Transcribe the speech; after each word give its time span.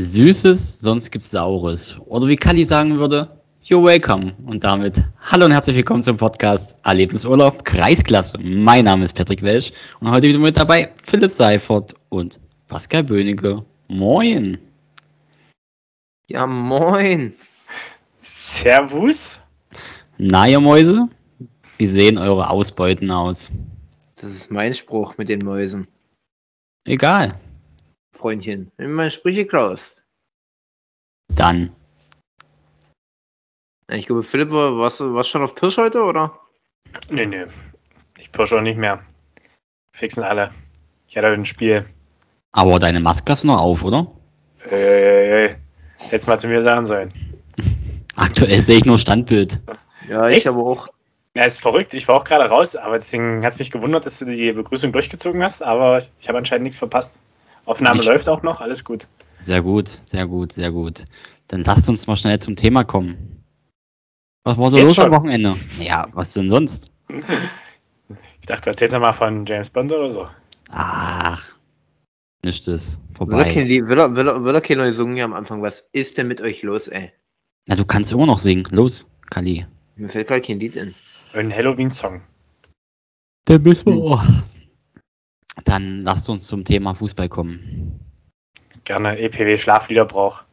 Süßes, 0.00 0.78
sonst 0.78 1.10
gibt's 1.10 1.32
Saures. 1.32 2.00
Oder 2.06 2.28
wie 2.28 2.36
Kali 2.36 2.62
sagen 2.62 3.00
würde, 3.00 3.28
you're 3.64 3.84
welcome. 3.84 4.32
Und 4.46 4.62
damit 4.62 5.02
hallo 5.22 5.46
und 5.46 5.50
herzlich 5.50 5.74
willkommen 5.74 6.04
zum 6.04 6.16
Podcast 6.16 6.76
Erlebnisurlaub 6.84 7.64
Kreisklasse. 7.64 8.38
Mein 8.38 8.84
Name 8.84 9.04
ist 9.04 9.16
Patrick 9.16 9.42
Welsch 9.42 9.72
und 9.98 10.08
heute 10.08 10.28
wieder 10.28 10.38
mit 10.38 10.56
dabei 10.56 10.92
Philipp 11.02 11.32
Seifert 11.32 11.96
und 12.10 12.38
Pascal 12.68 13.02
Böhnige. 13.02 13.64
Moin. 13.88 14.58
Ja, 16.28 16.46
moin. 16.46 17.34
Servus. 18.20 19.42
Na, 20.16 20.46
ihr 20.46 20.60
Mäuse, 20.60 21.08
wie 21.76 21.88
sehen 21.88 22.18
eure 22.18 22.50
Ausbeuten 22.50 23.10
aus? 23.10 23.50
Das 24.14 24.30
ist 24.30 24.48
mein 24.48 24.74
Spruch 24.74 25.18
mit 25.18 25.28
den 25.28 25.40
Mäusen. 25.40 25.88
Egal. 26.86 27.32
Freundchen, 28.18 28.72
wenn 28.76 28.88
du 28.88 28.92
meine 28.94 29.12
Sprüche 29.12 29.46
klaust. 29.46 30.04
Dann. 31.28 31.72
Ich 33.90 34.06
glaube, 34.06 34.24
Philipp, 34.24 34.50
warst 34.50 34.98
du 34.98 35.14
warst 35.14 35.30
schon 35.30 35.42
auf 35.42 35.54
Pirsch 35.54 35.78
heute, 35.78 36.02
oder? 36.02 36.36
Nee, 37.10 37.26
nee. 37.26 37.46
Ich 38.18 38.32
pirsch 38.32 38.52
auch 38.52 38.60
nicht 38.60 38.76
mehr. 38.76 39.00
Fixen 39.92 40.24
alle. 40.24 40.50
Ich 41.06 41.16
hatte 41.16 41.28
ein 41.28 41.44
Spiel. 41.44 41.86
Aber 42.50 42.80
deine 42.80 42.98
Maske 42.98 43.30
hast 43.30 43.44
du 43.44 43.48
noch 43.48 43.60
auf, 43.60 43.84
oder? 43.84 44.10
Äh, 44.68 45.54
hättest 45.98 46.26
mal 46.26 46.40
zu 46.40 46.48
mir 46.48 46.60
sagen 46.60 46.86
sollen. 46.86 47.14
Aktuell 48.16 48.62
sehe 48.62 48.78
ich 48.78 48.84
nur 48.84 48.98
Standbild. 48.98 49.62
Ja, 50.08 50.28
Echt? 50.28 50.38
ich 50.38 50.48
aber 50.48 50.64
auch. 50.64 50.88
Ja, 51.34 51.44
ist 51.44 51.60
verrückt. 51.60 51.94
Ich 51.94 52.08
war 52.08 52.16
auch 52.16 52.24
gerade 52.24 52.48
raus, 52.48 52.74
aber 52.74 52.96
deswegen 52.96 53.44
hat 53.44 53.52
es 53.52 53.58
mich 53.60 53.70
gewundert, 53.70 54.06
dass 54.06 54.18
du 54.18 54.24
die 54.24 54.50
Begrüßung 54.50 54.90
durchgezogen 54.90 55.40
hast, 55.40 55.62
aber 55.62 55.98
ich 55.98 56.28
habe 56.28 56.38
anscheinend 56.38 56.64
nichts 56.64 56.78
verpasst. 56.78 57.20
Aufnahme 57.68 58.02
läuft 58.02 58.28
auch 58.30 58.42
noch, 58.42 58.62
alles 58.62 58.82
gut. 58.82 59.06
Sehr 59.38 59.60
gut, 59.60 59.88
sehr 59.88 60.26
gut, 60.26 60.52
sehr 60.52 60.70
gut. 60.72 61.04
Dann 61.48 61.64
lasst 61.64 61.86
uns 61.88 62.06
mal 62.06 62.16
schnell 62.16 62.38
zum 62.38 62.56
Thema 62.56 62.82
kommen. 62.82 63.44
Was 64.44 64.56
war 64.56 64.70
so 64.70 64.78
Jetzt 64.78 64.86
los 64.86 64.98
am 64.98 65.04
schon? 65.04 65.12
Wochenende? 65.12 65.54
Ja, 65.78 66.06
was 66.12 66.32
denn 66.32 66.48
sonst? 66.48 66.90
Ich 67.08 68.46
dachte, 68.46 68.62
du 68.62 68.70
erzählst 68.70 68.94
doch 68.94 69.00
mal 69.00 69.12
von 69.12 69.44
James 69.44 69.68
Bond 69.68 69.92
oder 69.92 70.10
so. 70.10 70.26
Ach, 70.70 71.42
nichts 72.42 72.66
ist 72.68 73.00
vorbei. 73.14 73.54
Will, 73.54 73.98
er, 73.98 74.16
will, 74.16 74.28
er, 74.28 74.44
will 74.44 74.54
er 74.54 75.24
am 75.24 75.34
Anfang? 75.34 75.60
Was 75.60 75.90
ist 75.92 76.16
denn 76.16 76.28
mit 76.28 76.40
euch 76.40 76.62
los, 76.62 76.88
ey? 76.88 77.12
Na, 77.66 77.76
du 77.76 77.84
kannst 77.84 78.12
immer 78.12 78.24
noch 78.24 78.38
singen. 78.38 78.64
Los, 78.70 79.04
Kali. 79.28 79.66
Mir 79.96 80.08
fällt 80.08 80.28
gerade 80.28 80.40
kein 80.40 80.58
Lied 80.58 80.76
in. 80.76 80.94
Ein 81.34 81.54
Halloween-Song. 81.54 82.22
Der 83.46 83.58
müssen 83.58 83.94
wir. 83.94 84.44
Dann 85.64 86.02
lasst 86.04 86.28
uns 86.28 86.46
zum 86.46 86.64
Thema 86.64 86.94
Fußball 86.94 87.28
kommen. 87.28 88.00
Gerne 88.84 89.18
EPW 89.18 89.56
Schlaflieder 89.58 90.04
braucht. 90.04 90.44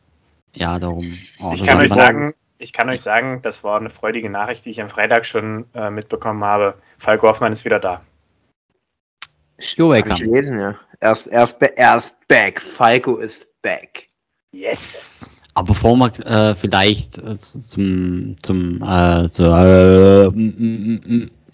Ja, 0.54 0.80
darum. 0.80 1.06
Oh, 1.42 1.52
Ich 1.54 1.66
kann 1.66 1.80
euch 1.82 1.92
sagen, 1.92 2.34
ich 2.58 2.74
kann 2.74 2.90
euch 2.90 3.02
sagen, 3.02 3.42
das 3.42 3.64
war 3.64 3.80
eine 3.80 3.90
freudige 3.90 4.30
Nachricht, 4.30 4.66
die 4.66 4.70
ich 4.70 4.82
am 4.82 4.90
Freitag 4.90 5.26
schon 5.26 5.66
äh, 5.74 5.90
mitbekommen 5.90 6.44
habe. 6.44 6.76
Falco 6.98 7.28
Hoffmann 7.28 7.54
ist 7.54 7.66
wieder 7.66 7.80
da. 7.80 8.02
You're 9.60 9.98
Hab 9.98 10.08
ich 10.08 10.20
gelesen, 10.20 10.60
ja. 10.60 10.76
Erst, 11.00 11.28
erst, 11.28 11.62
erst 11.62 12.28
back. 12.28 12.62
Falco 12.62 13.18
ist 13.18 13.48
back. 13.62 14.10
Yes! 14.52 15.42
Aber 15.54 15.68
bevor 15.68 15.96
wir 15.96 16.12
äh, 16.26 16.56
vielleicht 16.56 17.18
äh, 17.18 17.38
zum, 17.38 18.36
zum, 18.42 18.82
äh, 18.82 19.30
zu, 19.30 19.44
äh, 19.44 20.26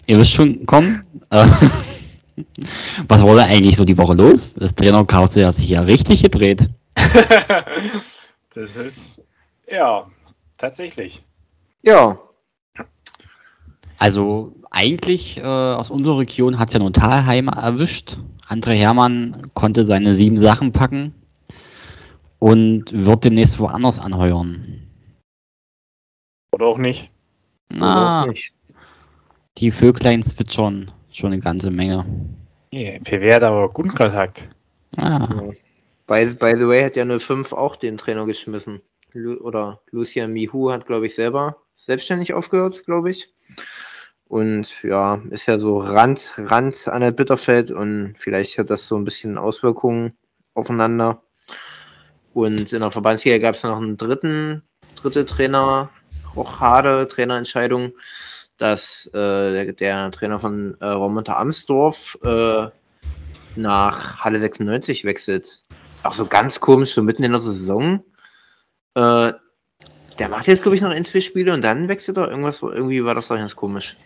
ihr 0.06 0.18
wisst 0.18 0.32
schon, 0.32 0.66
kommen. 0.66 1.06
Was 3.08 3.24
war 3.24 3.34
da 3.36 3.44
eigentlich 3.44 3.76
so 3.76 3.84
die 3.84 3.98
Woche 3.98 4.14
los? 4.14 4.54
Das 4.54 4.74
Trainerkarussell 4.74 5.46
hat 5.46 5.54
sich 5.54 5.68
ja 5.68 5.82
richtig 5.82 6.22
gedreht. 6.22 6.68
das 8.54 8.76
ist, 8.76 9.24
ja, 9.70 10.06
tatsächlich. 10.58 11.24
Ja. 11.82 12.18
Also 13.98 14.54
eigentlich 14.70 15.38
äh, 15.38 15.42
aus 15.42 15.90
unserer 15.90 16.18
Region 16.18 16.58
hat 16.58 16.68
es 16.68 16.74
ja 16.74 16.80
nur 16.80 16.92
Talheim 16.92 17.48
erwischt. 17.48 18.18
André 18.48 18.74
Hermann 18.74 19.48
konnte 19.54 19.86
seine 19.86 20.14
sieben 20.14 20.36
Sachen 20.36 20.72
packen 20.72 21.14
und 22.38 22.92
wird 22.92 23.24
demnächst 23.24 23.58
woanders 23.58 24.00
anheuern. 24.00 24.82
Oder 26.52 26.66
auch 26.66 26.78
nicht. 26.78 27.10
Na, 27.72 28.22
Auch 28.22 28.26
nicht. 28.26 28.52
die 29.58 29.70
Vöglein 29.70 30.22
zwitschern 30.22 30.90
schon 31.12 31.32
eine 31.32 31.40
ganze 31.40 31.70
Menge. 31.70 32.04
Nee, 32.70 33.00
PW 33.04 33.34
hat 33.34 33.42
aber 33.42 33.68
guten 33.68 33.94
Kontakt. 33.94 34.48
Ah, 34.96 35.50
By, 36.06 36.26
by 36.26 36.54
the 36.56 36.66
way 36.66 36.82
hat 36.82 36.96
ja 36.96 37.06
05 37.06 37.52
auch 37.52 37.76
den 37.76 37.96
Trainer 37.96 38.26
geschmissen. 38.26 38.80
Lu 39.12 39.36
oder 39.36 39.80
Lucian 39.90 40.32
Mihu 40.32 40.70
hat, 40.70 40.86
glaube 40.86 41.06
ich, 41.06 41.14
selber 41.14 41.56
selbstständig 41.76 42.34
aufgehört, 42.34 42.84
glaube 42.84 43.10
ich. 43.10 43.32
Und 44.26 44.82
ja, 44.82 45.20
ist 45.30 45.46
ja 45.46 45.58
so 45.58 45.78
Rand, 45.78 46.32
Rand 46.38 46.88
an 46.88 47.02
der 47.02 47.10
Bitterfeld 47.10 47.70
und 47.70 48.14
vielleicht 48.16 48.58
hat 48.58 48.70
das 48.70 48.88
so 48.88 48.96
ein 48.96 49.04
bisschen 49.04 49.36
Auswirkungen 49.36 50.16
aufeinander. 50.54 51.22
Und 52.32 52.72
in 52.72 52.80
der 52.80 52.90
Verbandsliga 52.90 53.38
gab 53.38 53.56
es 53.56 53.62
noch 53.62 53.76
einen 53.76 53.98
dritten, 53.98 54.62
dritte 54.96 55.26
Trainer, 55.26 55.90
Rochade, 56.34 57.06
Trainerentscheidung, 57.08 57.92
dass 58.62 59.06
äh, 59.12 59.64
der, 59.64 59.72
der 59.72 60.10
Trainer 60.12 60.38
von 60.38 60.76
äh, 60.80 60.86
Romonta 60.86 61.36
Amsdorf 61.36 62.16
äh, 62.22 62.68
nach 63.56 64.20
Halle 64.20 64.38
96 64.38 65.04
wechselt. 65.04 65.64
Auch 66.04 66.12
so 66.12 66.26
ganz 66.26 66.60
komisch, 66.60 66.94
so 66.94 67.02
mitten 67.02 67.24
in 67.24 67.32
der 67.32 67.40
Saison. 67.40 68.04
Äh, 68.94 69.32
der 70.16 70.28
macht 70.28 70.46
jetzt, 70.46 70.62
glaube 70.62 70.76
ich, 70.76 70.80
noch 70.80 70.90
ein, 70.90 71.04
zwei 71.04 71.20
Spiele 71.20 71.52
und 71.52 71.62
dann 71.62 71.88
wechselt 71.88 72.18
er. 72.18 72.30
Irgendwas, 72.30 72.62
irgendwie 72.62 73.04
war 73.04 73.16
das 73.16 73.26
doch 73.26 73.34
ganz 73.34 73.56
komisch. 73.56 73.96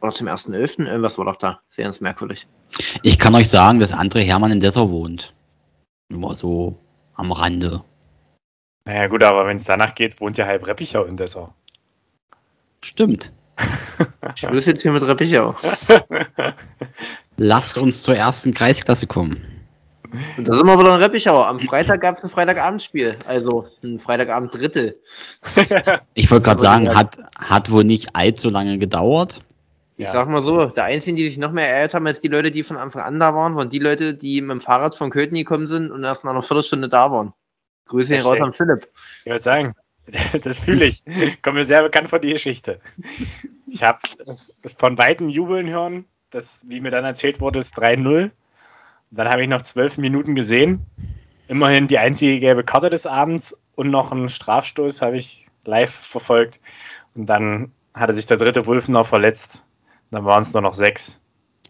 Oder 0.00 0.14
zum 0.14 0.28
1.11. 0.28 0.86
Irgendwas 0.86 1.18
war 1.18 1.24
doch 1.24 1.36
da. 1.36 1.60
Sehr 1.68 1.82
ganz 1.82 2.00
merkwürdig. 2.00 2.46
ich 3.02 3.18
kann 3.18 3.34
euch 3.34 3.48
sagen, 3.48 3.80
dass 3.80 3.92
André 3.92 4.20
Hermann 4.20 4.52
in 4.52 4.60
Dessau 4.60 4.90
wohnt. 4.90 5.34
Nur 6.08 6.36
so 6.36 6.78
am 7.14 7.32
Rande. 7.32 7.82
Naja, 8.84 9.08
gut, 9.08 9.24
aber 9.24 9.44
wenn 9.48 9.56
es 9.56 9.64
danach 9.64 9.96
geht, 9.96 10.20
wohnt 10.20 10.36
ja 10.36 10.46
halb 10.46 10.64
Reppichau 10.68 11.02
in 11.02 11.16
Dessau. 11.16 11.52
Stimmt. 12.84 13.32
Schluss 14.34 14.66
jetzt 14.66 14.82
hier 14.82 14.92
mit 14.92 15.02
Reppichau. 15.02 15.54
Lasst 17.36 17.78
uns 17.78 18.02
zur 18.02 18.16
ersten 18.16 18.54
Kreisklasse 18.54 19.06
kommen. 19.06 19.44
Und 20.36 20.48
da 20.48 20.54
sind 20.54 20.66
wir 20.66 20.78
wieder 20.78 20.94
in 20.94 21.02
Reppichau. 21.02 21.42
Am 21.42 21.60
Freitag 21.60 22.00
gab 22.00 22.16
es 22.16 22.24
ein 22.24 22.30
Freitagabendspiel. 22.30 23.16
Also 23.26 23.66
ein 23.82 23.98
Freitagabend 23.98 24.54
Drittel. 24.54 24.98
Ich 26.14 26.30
wollte 26.30 26.44
gerade 26.44 26.62
sagen, 26.62 26.94
hat, 26.94 27.18
hat 27.38 27.70
wohl 27.70 27.84
nicht 27.84 28.16
allzu 28.16 28.48
lange 28.48 28.78
gedauert. 28.78 29.40
Ich 29.96 30.06
Ja. 30.06 30.12
sag 30.12 30.28
mal 30.28 30.40
so, 30.40 30.66
der 30.66 30.84
Einzigen, 30.84 31.16
die 31.16 31.28
sich 31.28 31.38
noch 31.38 31.52
mehr 31.52 31.68
ärgert 31.68 31.94
haben 31.94 32.06
als 32.06 32.20
die 32.20 32.28
Leute, 32.28 32.50
die 32.52 32.62
von 32.62 32.76
Anfang 32.76 33.02
an 33.02 33.18
da 33.18 33.34
waren, 33.34 33.56
waren 33.56 33.68
die 33.68 33.80
Leute, 33.80 34.14
die 34.14 34.40
mit 34.40 34.50
dem 34.50 34.60
Fahrrad 34.60 34.94
von 34.94 35.10
Köthen 35.10 35.34
gekommen 35.34 35.66
sind 35.66 35.90
und 35.90 36.04
erst 36.04 36.24
nach 36.24 36.30
einer 36.30 36.42
Viertelstunde 36.42 36.88
da 36.88 37.10
waren. 37.10 37.34
Grüße 37.88 38.14
hier 38.14 38.22
raus 38.24 38.40
an 38.40 38.52
Philipp. 38.52 38.88
Ich 39.24 39.30
würde 39.30 39.42
sagen, 39.42 39.74
das 40.42 40.58
fühle 40.58 40.86
ich. 40.86 41.02
Kommt 41.42 41.56
mir 41.56 41.64
sehr 41.64 41.82
bekannt 41.82 42.10
vor, 42.10 42.18
die 42.18 42.32
Geschichte. 42.32 42.80
Ich 43.66 43.82
habe 43.82 43.98
von 44.76 44.98
Weitem 44.98 45.28
jubeln 45.28 45.68
hören, 45.68 46.04
das, 46.30 46.60
wie 46.66 46.80
mir 46.80 46.90
dann 46.90 47.04
erzählt 47.04 47.40
wurde, 47.40 47.58
ist 47.58 47.78
3-0. 47.78 48.30
Dann 49.10 49.28
habe 49.28 49.42
ich 49.42 49.48
noch 49.48 49.62
zwölf 49.62 49.96
Minuten 49.96 50.34
gesehen. 50.34 50.84
Immerhin 51.48 51.86
die 51.86 51.98
einzige 51.98 52.38
gelbe 52.40 52.64
Karte 52.64 52.90
des 52.90 53.06
Abends 53.06 53.56
und 53.74 53.90
noch 53.90 54.12
einen 54.12 54.28
Strafstoß 54.28 55.00
habe 55.00 55.16
ich 55.16 55.46
live 55.64 55.90
verfolgt. 55.90 56.60
Und 57.14 57.26
dann 57.26 57.72
hatte 57.94 58.12
sich 58.12 58.26
der 58.26 58.36
dritte 58.36 58.66
Wulf 58.66 58.88
noch 58.88 59.06
verletzt. 59.06 59.62
Dann 60.10 60.24
waren 60.24 60.42
es 60.42 60.52
nur 60.52 60.62
noch 60.62 60.74
sechs. 60.74 61.20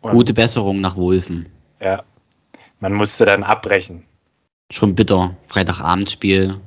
Und, 0.00 0.12
Gute 0.12 0.34
Besserung 0.34 0.81
nach 0.81 0.97
Wolfen. 0.97 1.47
Ja, 1.81 2.03
man 2.81 2.93
musste 2.93 3.25
dann 3.25 3.44
abbrechen. 3.44 4.04
Schon 4.71 4.94
bitter. 4.94 5.37
Freitagabendspiel. 5.47 6.60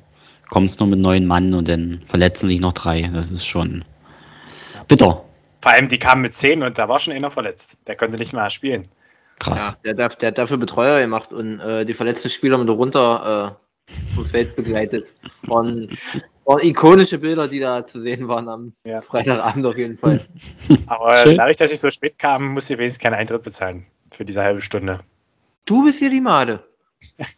Kommst 0.51 0.81
nur 0.81 0.89
mit 0.89 0.99
neun 0.99 1.25
Mann 1.27 1.53
und 1.53 1.69
dann 1.69 2.01
verletzen 2.05 2.49
sich 2.49 2.59
noch 2.59 2.73
drei. 2.73 3.09
Das 3.13 3.31
ist 3.31 3.45
schon 3.45 3.85
bitter. 4.89 5.23
Vor 5.61 5.71
allem, 5.71 5.87
die 5.87 5.97
kamen 5.97 6.21
mit 6.21 6.33
zehn 6.33 6.61
und 6.61 6.77
da 6.77 6.89
war 6.89 6.99
schon 6.99 7.13
einer 7.13 7.31
verletzt. 7.31 7.77
Der 7.87 7.95
konnte 7.95 8.17
nicht 8.17 8.33
mehr 8.33 8.49
spielen. 8.49 8.85
Krass. 9.39 9.77
Ja, 9.77 9.77
der, 9.85 9.93
darf, 9.93 10.17
der 10.17 10.27
hat 10.27 10.37
dafür 10.37 10.57
Betreuer 10.57 10.99
gemacht 10.99 11.31
und 11.31 11.61
äh, 11.61 11.85
die 11.85 11.93
verletzten 11.93 12.29
Spieler 12.29 12.57
mit 12.57 12.67
runter 12.67 13.57
äh, 13.87 13.93
vom 14.13 14.25
Feld 14.25 14.57
begleitet. 14.57 15.13
Waren, 15.43 15.87
waren 16.43 16.59
ikonische 16.65 17.17
Bilder, 17.17 17.47
die 17.47 17.61
da 17.61 17.87
zu 17.87 18.01
sehen 18.01 18.27
waren 18.27 18.49
am 18.49 18.73
Ja. 18.83 18.99
Freitagabend 18.99 19.65
auf 19.65 19.77
jeden 19.77 19.97
Fall. 19.97 20.19
Aber 20.87 21.15
Schön. 21.15 21.37
dadurch, 21.37 21.55
dass 21.57 21.71
ich 21.71 21.79
so 21.79 21.89
spät 21.89 22.19
kam, 22.19 22.49
musste 22.49 22.73
ich 22.73 22.79
wenigstens 22.79 23.01
keinen 23.01 23.13
Eintritt 23.13 23.43
bezahlen 23.43 23.85
für 24.11 24.25
diese 24.25 24.41
halbe 24.41 24.59
Stunde. 24.59 24.99
Du 25.63 25.85
bist 25.85 25.99
hier 25.99 26.09
die 26.09 26.19
Made. 26.19 26.61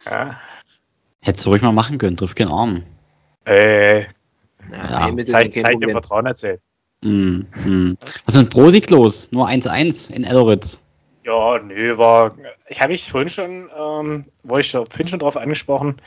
Ja. 0.04 0.36
Hättest 1.20 1.46
du 1.46 1.50
ruhig 1.50 1.62
mal 1.62 1.70
machen 1.70 1.98
können. 1.98 2.16
Trifft 2.16 2.34
keinen 2.34 2.50
Arm. 2.50 2.82
Äh, 3.46 4.00
Ja, 4.70 5.10
nee, 5.10 5.24
zeig 5.24 5.50
dir 5.50 5.62
Problem. 5.62 5.90
Vertrauen 5.90 6.26
erzählt. 6.26 6.60
Mm, 7.02 7.40
mm. 7.64 7.98
Was 8.24 8.34
ist 8.34 8.40
mit 8.40 8.50
Prosig 8.50 8.90
los? 8.90 9.30
Nur 9.30 9.48
1-1 9.48 10.10
in 10.10 10.24
Elritz. 10.24 10.80
Ja, 11.24 11.58
nö, 11.58 11.96
war. 11.96 12.36
Ich 12.68 12.80
habe 12.80 12.92
mich 12.92 13.10
vorhin 13.10 13.28
schon, 13.28 13.70
ähm, 13.78 14.22
wurde 14.42 14.60
ich 14.60 14.72
vorhin 14.72 15.06
schon 15.06 15.18
drauf 15.18 15.36
angesprochen 15.36 16.00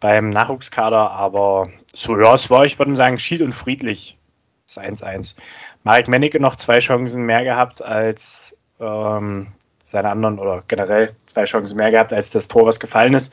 beim 0.00 0.30
Nachwuchskader, 0.30 1.10
aber 1.10 1.70
so, 1.94 2.18
ja, 2.18 2.34
es 2.34 2.48
war, 2.50 2.64
ich 2.64 2.78
würde 2.78 2.96
sagen, 2.96 3.18
schied 3.18 3.42
und 3.42 3.54
friedlich. 3.54 4.18
Das 4.66 4.82
1-1. 4.82 5.34
Marek 5.84 6.08
Mennecke 6.08 6.40
noch 6.40 6.56
zwei 6.56 6.78
Chancen 6.78 7.24
mehr 7.24 7.44
gehabt 7.44 7.82
als 7.82 8.56
ähm, 8.80 9.48
seine 9.82 10.10
anderen 10.10 10.38
oder 10.38 10.62
generell 10.68 11.12
zwei 11.26 11.44
Chancen 11.44 11.76
mehr 11.76 11.90
gehabt 11.90 12.12
als 12.12 12.30
das 12.30 12.48
Tor, 12.48 12.66
was 12.66 12.80
gefallen 12.80 13.14
ist. 13.14 13.32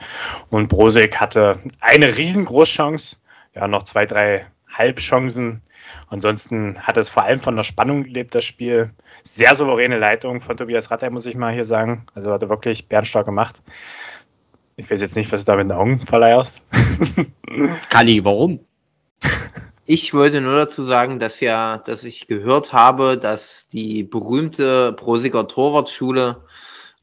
Und 0.49 0.67
Brosek 0.67 1.17
hatte 1.17 1.59
eine 1.79 2.17
riesengroße 2.17 2.73
Chance, 2.73 3.15
ja, 3.55 3.67
noch 3.67 3.83
zwei, 3.83 4.05
drei 4.05 4.45
Halbchancen. 4.71 5.61
Ansonsten 6.07 6.79
hat 6.79 6.97
es 6.97 7.09
vor 7.09 7.23
allem 7.23 7.39
von 7.39 7.55
der 7.55 7.63
Spannung 7.63 8.03
gelebt, 8.03 8.35
das 8.35 8.45
Spiel. 8.45 8.91
Sehr 9.23 9.55
souveräne 9.55 9.97
Leitung 9.97 10.41
von 10.41 10.57
Tobias 10.57 10.91
Ratter, 10.91 11.09
muss 11.09 11.25
ich 11.25 11.35
mal 11.35 11.53
hier 11.53 11.65
sagen. 11.65 12.05
Also 12.13 12.31
hat 12.31 12.43
er 12.43 12.49
wirklich 12.49 12.87
bernstark 12.87 13.25
gemacht. 13.25 13.61
Ich 14.75 14.89
weiß 14.89 15.01
jetzt 15.01 15.15
nicht, 15.15 15.31
was 15.31 15.43
du 15.43 15.51
da 15.51 15.57
mit 15.57 15.69
den 15.69 15.77
Augen 15.77 15.99
verleierst. 16.05 16.63
Kali, 17.89 18.23
warum? 18.23 18.59
Ich 19.91 20.13
wollte 20.13 20.39
nur 20.39 20.55
dazu 20.55 20.83
sagen, 20.83 21.17
dass 21.17 21.39
ja, 21.39 21.79
dass 21.79 22.03
ich 22.03 22.27
gehört 22.27 22.73
habe, 22.73 23.17
dass 23.17 23.69
die 23.69 24.03
berühmte 24.03 24.93
Prosiger 24.93 25.47
Torwartschule 25.47 26.43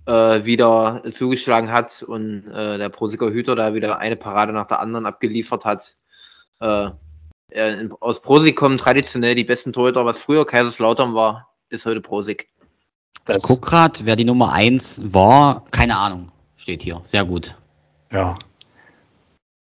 äh, 0.06 0.44
wieder 0.44 1.02
zugeschlagen 1.12 1.72
hat 1.72 2.04
und 2.04 2.46
äh, 2.46 2.78
der 2.78 2.88
Prosiger 2.90 3.30
Hüter 3.30 3.56
da 3.56 3.74
wieder 3.74 3.98
eine 3.98 4.14
Parade 4.14 4.52
nach 4.52 4.68
der 4.68 4.78
anderen 4.78 5.04
abgeliefert 5.04 5.64
hat. 5.64 5.96
Äh, 6.60 6.90
in, 7.50 7.92
aus 8.00 8.20
Prosig 8.20 8.56
kommen 8.56 8.78
traditionell 8.78 9.34
die 9.34 9.44
besten 9.44 9.72
Torhüter, 9.72 10.04
was 10.04 10.18
früher 10.18 10.46
Kaiserslautern 10.46 11.14
war, 11.14 11.48
ist 11.70 11.86
heute 11.86 12.00
Prosig. 12.00 12.48
Das 13.24 13.44
ich 13.44 13.48
guck 13.48 13.62
grad, 13.62 14.04
wer 14.04 14.16
die 14.16 14.24
Nummer 14.24 14.52
1 14.52 15.12
war, 15.12 15.64
keine 15.70 15.96
Ahnung, 15.96 16.30
steht 16.56 16.82
hier. 16.82 17.00
Sehr 17.02 17.24
gut. 17.24 17.56
Ja. 18.12 18.36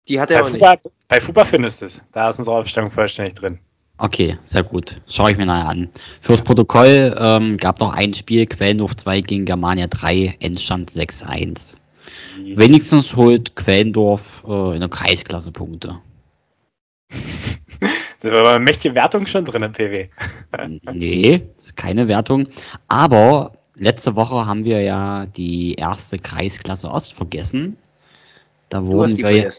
Die 0.08 0.20
hat 0.20 0.32
er 0.32 0.44
bei 0.44 0.50
Fuba, 0.50 0.72
nicht. 0.72 0.84
Bei 1.08 1.22
Fuba 1.22 1.46
findest 1.46 1.82
du 1.82 1.86
es. 1.88 2.04
Da 2.12 2.30
ist 2.30 2.40
unsere 2.40 2.58
Aufstellung 2.58 2.92
vollständig 2.92 3.36
drin. 3.36 3.60
Okay, 4.00 4.38
sehr 4.46 4.64
gut. 4.64 4.96
Schaue 5.08 5.32
ich 5.32 5.38
mir 5.38 5.48
nachher 5.48 5.70
an. 5.70 5.90
Fürs 6.22 6.44
Protokoll 6.44 7.16
ähm, 7.20 7.58
gab 7.58 7.80
noch 7.80 7.94
ein 7.94 8.14
Spiel, 8.14 8.46
Quellendorf 8.46 8.96
2 8.96 9.22
gegen 9.22 9.46
Germania 9.46 9.88
3, 9.88 10.38
Endstand 10.40 10.92
6-1. 10.92 11.78
Wenigstens 12.56 13.16
holt 13.16 13.56
Quellendorf 13.56 14.46
äh, 14.48 14.76
in 14.76 14.82
der 14.82 14.90
Kreisklasse 14.90 15.52
Punkte. 15.52 16.00
Da 18.20 18.32
war 18.32 18.56
eine 18.56 18.64
mächtige 18.64 18.96
Wertung 18.96 19.28
schon 19.28 19.46
drin 19.46 19.62
im 19.62 19.72
PW. 19.72 20.08
nee, 20.92 21.42
ist 21.56 21.78
keine 21.78 22.08
Wertung. 22.08 22.48
Aber 22.88 23.52
letzte 23.76 24.16
Woche 24.16 24.48
haben 24.48 24.66
wir 24.66 24.82
ja 24.82 25.28
die 25.28 25.76
erste 25.76 26.18
Kreisklasse 26.18 26.90
Ost 26.90 27.14
vergessen. 27.14 27.78
Da 28.70 28.84
wurden 28.84 29.18
wir 29.18 29.32
ja, 29.32 29.50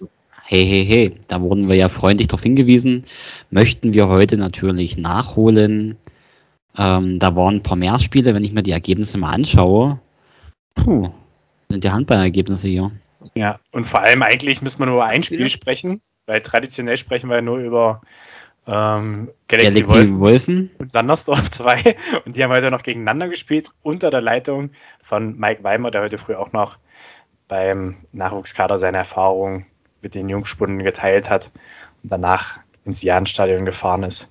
hey, 0.42 0.66
hey, 0.66 0.84
hey, 0.84 1.14
da 1.28 1.40
wurden 1.40 1.68
wir 1.68 1.76
ja 1.76 1.88
freundlich 1.88 2.28
darauf 2.28 2.42
hingewiesen. 2.42 3.04
Möchten 3.50 3.94
wir 3.94 4.08
heute 4.08 4.36
natürlich 4.36 4.98
nachholen. 4.98 5.96
Ähm, 6.76 7.18
da 7.18 7.34
waren 7.36 7.56
ein 7.56 7.62
paar 7.62 7.76
mehr 7.76 7.98
Spiele, 7.98 8.34
wenn 8.34 8.44
ich 8.44 8.52
mir 8.52 8.62
die 8.62 8.72
Ergebnisse 8.72 9.18
mal 9.18 9.32
anschaue. 9.32 10.00
Puh, 10.74 11.10
sind 11.68 11.84
die 11.84 11.90
Handballergebnisse 11.90 12.68
hier. 12.68 12.90
Ja, 13.34 13.58
und 13.72 13.84
vor 13.84 14.00
allem 14.00 14.22
eigentlich 14.22 14.62
müssen 14.62 14.80
wir 14.80 14.86
nur 14.86 15.04
ein 15.04 15.22
Spiel 15.22 15.48
sprechen, 15.48 16.00
weil 16.28 16.42
traditionell 16.42 16.98
sprechen 16.98 17.30
wir 17.30 17.36
ja 17.36 17.42
nur 17.42 17.58
über 17.58 18.02
ähm, 18.66 19.30
Galaxy, 19.48 19.80
Galaxy 19.80 19.88
Wolfen, 19.88 20.20
Wolfen, 20.20 20.70
und 20.78 20.92
Sandersdorf 20.92 21.50
2 21.50 21.96
und 22.26 22.36
die 22.36 22.44
haben 22.44 22.52
heute 22.52 22.70
noch 22.70 22.82
gegeneinander 22.82 23.28
gespielt 23.28 23.70
unter 23.82 24.10
der 24.10 24.20
Leitung 24.20 24.70
von 25.02 25.36
Mike 25.38 25.64
Weimer, 25.64 25.90
der 25.90 26.02
heute 26.02 26.18
früh 26.18 26.34
auch 26.34 26.52
noch 26.52 26.78
beim 27.48 27.96
Nachwuchskader 28.12 28.78
seine 28.78 28.98
Erfahrungen 28.98 29.64
mit 30.02 30.14
den 30.14 30.28
Jungspunden 30.28 30.84
geteilt 30.84 31.30
hat 31.30 31.50
und 32.02 32.12
danach 32.12 32.60
ins 32.84 33.02
Jahnstadion 33.02 33.64
gefahren 33.64 34.02
ist. 34.02 34.28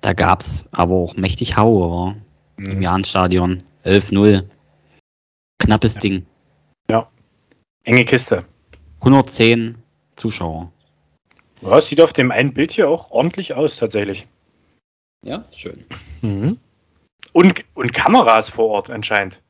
Da 0.00 0.14
gab 0.14 0.40
es 0.40 0.64
aber 0.72 0.94
auch 0.94 1.14
mächtig 1.14 1.58
Haue 1.58 2.16
mhm. 2.56 2.66
im 2.66 2.82
Jahnstadion. 2.82 3.58
11-0. 3.84 4.44
Knappes 5.58 5.96
ja. 5.96 6.00
Ding. 6.00 6.26
Ja. 6.90 7.08
Enge 7.84 8.06
Kiste. 8.06 8.44
110 9.00 9.76
Zuschauer. 10.16 10.72
Ja, 11.60 11.80
sieht 11.80 12.00
auf 12.00 12.12
dem 12.12 12.30
einen 12.30 12.54
Bild 12.54 12.72
hier 12.72 12.88
auch 12.88 13.10
ordentlich 13.10 13.54
aus, 13.54 13.76
tatsächlich. 13.76 14.26
Ja, 15.24 15.44
schön. 15.52 15.84
Mhm. 16.22 16.58
Und, 17.32 17.64
und 17.74 17.92
Kameras 17.92 18.50
vor 18.50 18.68
Ort 18.68 18.90
anscheinend. 18.90 19.42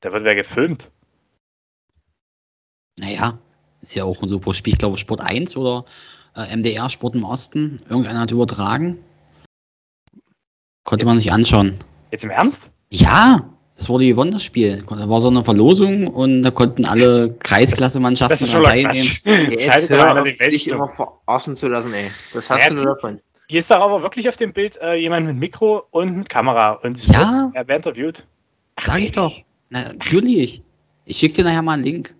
Da 0.00 0.12
wird 0.12 0.24
wer 0.24 0.34
gefilmt. 0.34 0.90
Naja, 2.98 3.38
ist 3.80 3.94
ja 3.94 4.04
auch 4.04 4.22
ein 4.22 4.28
super 4.28 4.54
Spiel. 4.54 4.74
Ich 4.74 4.78
glaube, 4.78 4.96
Sport 4.96 5.20
1 5.20 5.56
oder 5.56 5.84
äh, 6.36 6.56
MDR 6.56 6.88
Sport 6.88 7.14
im 7.14 7.24
Osten. 7.24 7.80
Irgendeiner 7.88 8.20
hat 8.20 8.30
übertragen. 8.30 8.98
Konnte 10.84 11.04
Jetzt, 11.04 11.10
man 11.10 11.18
sich 11.18 11.32
anschauen. 11.32 11.78
Jetzt 12.10 12.24
im 12.24 12.30
Ernst? 12.30 12.70
Ja, 12.90 13.53
das 13.76 13.88
wurde 13.88 14.06
gewonnen, 14.06 14.30
das 14.30 14.44
Spiel. 14.44 14.82
Da 14.88 15.08
war 15.08 15.20
so 15.20 15.28
eine 15.28 15.42
Verlosung 15.42 16.06
und 16.06 16.42
da 16.42 16.50
konnten 16.50 16.84
alle 16.84 17.34
Kreisklasse-Mannschaften 17.40 18.46
teilnehmen. 18.46 18.94
Jetzt 19.50 19.88
hör 19.88 20.20
auf, 20.20 20.24
dich 20.24 20.70
immer 20.70 20.88
verarschen 20.88 21.56
zu 21.56 21.66
lassen, 21.66 21.92
ey. 21.92 22.10
Das 22.32 22.48
hast 22.48 22.60
ja, 22.60 22.68
du 22.68 22.76
nur 22.76 22.86
davon. 22.86 23.20
Hier 23.48 23.58
ist 23.58 23.70
doch 23.70 23.80
aber 23.80 24.02
wirklich 24.02 24.28
auf 24.28 24.36
dem 24.36 24.52
Bild 24.52 24.78
äh, 24.80 24.94
jemand 24.94 25.26
mit 25.26 25.36
Mikro 25.36 25.84
und 25.90 26.16
mit 26.16 26.28
Kamera 26.28 26.72
und 26.72 27.06
ja. 27.08 27.50
er 27.52 27.68
wird 27.68 27.78
interviewt. 27.78 28.24
Sag 28.80 29.00
ich 29.00 29.12
doch. 29.12 29.36
Na, 29.70 29.84
natürlich. 29.84 30.62
Ich 31.04 31.18
schicke 31.18 31.34
dir 31.34 31.44
nachher 31.44 31.62
mal 31.62 31.74
einen 31.74 31.82
Link. 31.84 32.14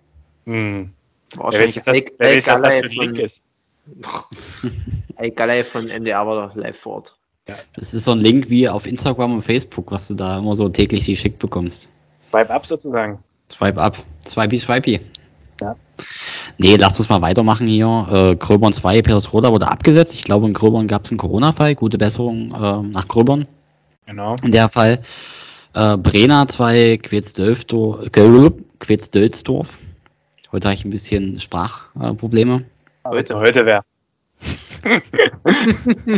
Hm. 0.45 0.91
Wer 1.35 1.59
weiß, 1.59 1.83
das, 1.83 2.01
wer 2.17 2.35
weiß, 2.35 2.47
was 2.47 2.61
das 2.61 2.75
für 2.75 2.85
ein 2.85 2.91
Link 2.91 3.17
ist. 3.17 3.43
Ey, 5.17 5.31
Galei 5.31 5.63
von 5.63 5.85
MDR 5.85 6.25
war 6.27 6.47
doch 6.47 6.55
live 6.55 6.77
vor 6.77 6.95
Ort. 6.95 7.17
Ja. 7.47 7.55
Das 7.75 7.93
ist 7.93 8.05
so 8.05 8.11
ein 8.11 8.19
Link 8.19 8.49
wie 8.49 8.67
auf 8.67 8.87
Instagram 8.87 9.33
und 9.33 9.41
Facebook, 9.41 9.91
was 9.91 10.07
du 10.07 10.15
da 10.15 10.39
immer 10.39 10.55
so 10.55 10.67
täglich 10.69 11.05
geschickt 11.05 11.39
bekommst. 11.39 11.89
Swipe 12.29 12.49
up 12.51 12.65
sozusagen. 12.65 13.19
Swipe 13.51 13.79
up. 13.79 13.97
Swipey, 14.25 14.57
swipey. 14.57 14.99
Ja. 15.61 15.75
Nee, 16.57 16.75
lasst 16.75 16.99
uns 16.99 17.09
mal 17.09 17.21
weitermachen 17.21 17.67
hier. 17.67 18.07
Äh, 18.11 18.35
Gröbern 18.35 18.73
2, 18.73 19.01
Petersroda 19.03 19.51
wurde 19.51 19.67
abgesetzt. 19.67 20.15
Ich 20.15 20.23
glaube, 20.23 20.47
in 20.47 20.53
Gröbern 20.53 20.87
gab 20.87 21.05
es 21.05 21.11
einen 21.11 21.17
Corona-Fall. 21.17 21.75
Gute 21.75 21.97
Besserung 21.97 22.51
äh, 22.51 22.81
nach 22.87 23.07
Gröbern. 23.07 23.47
Genau. 24.05 24.35
In 24.43 24.51
der 24.51 24.69
Fall. 24.69 25.01
Äh, 25.73 25.97
Brenner 25.97 26.47
2, 26.47 26.97
Quetzdölfdorf. 26.97 28.09
Heute 30.51 30.67
habe 30.67 30.75
ich 30.75 30.85
ein 30.85 30.89
bisschen 30.89 31.39
Sprachprobleme. 31.39 32.63
Heute, 33.05 33.35
heute 33.35 33.65
wäre. 33.65 33.81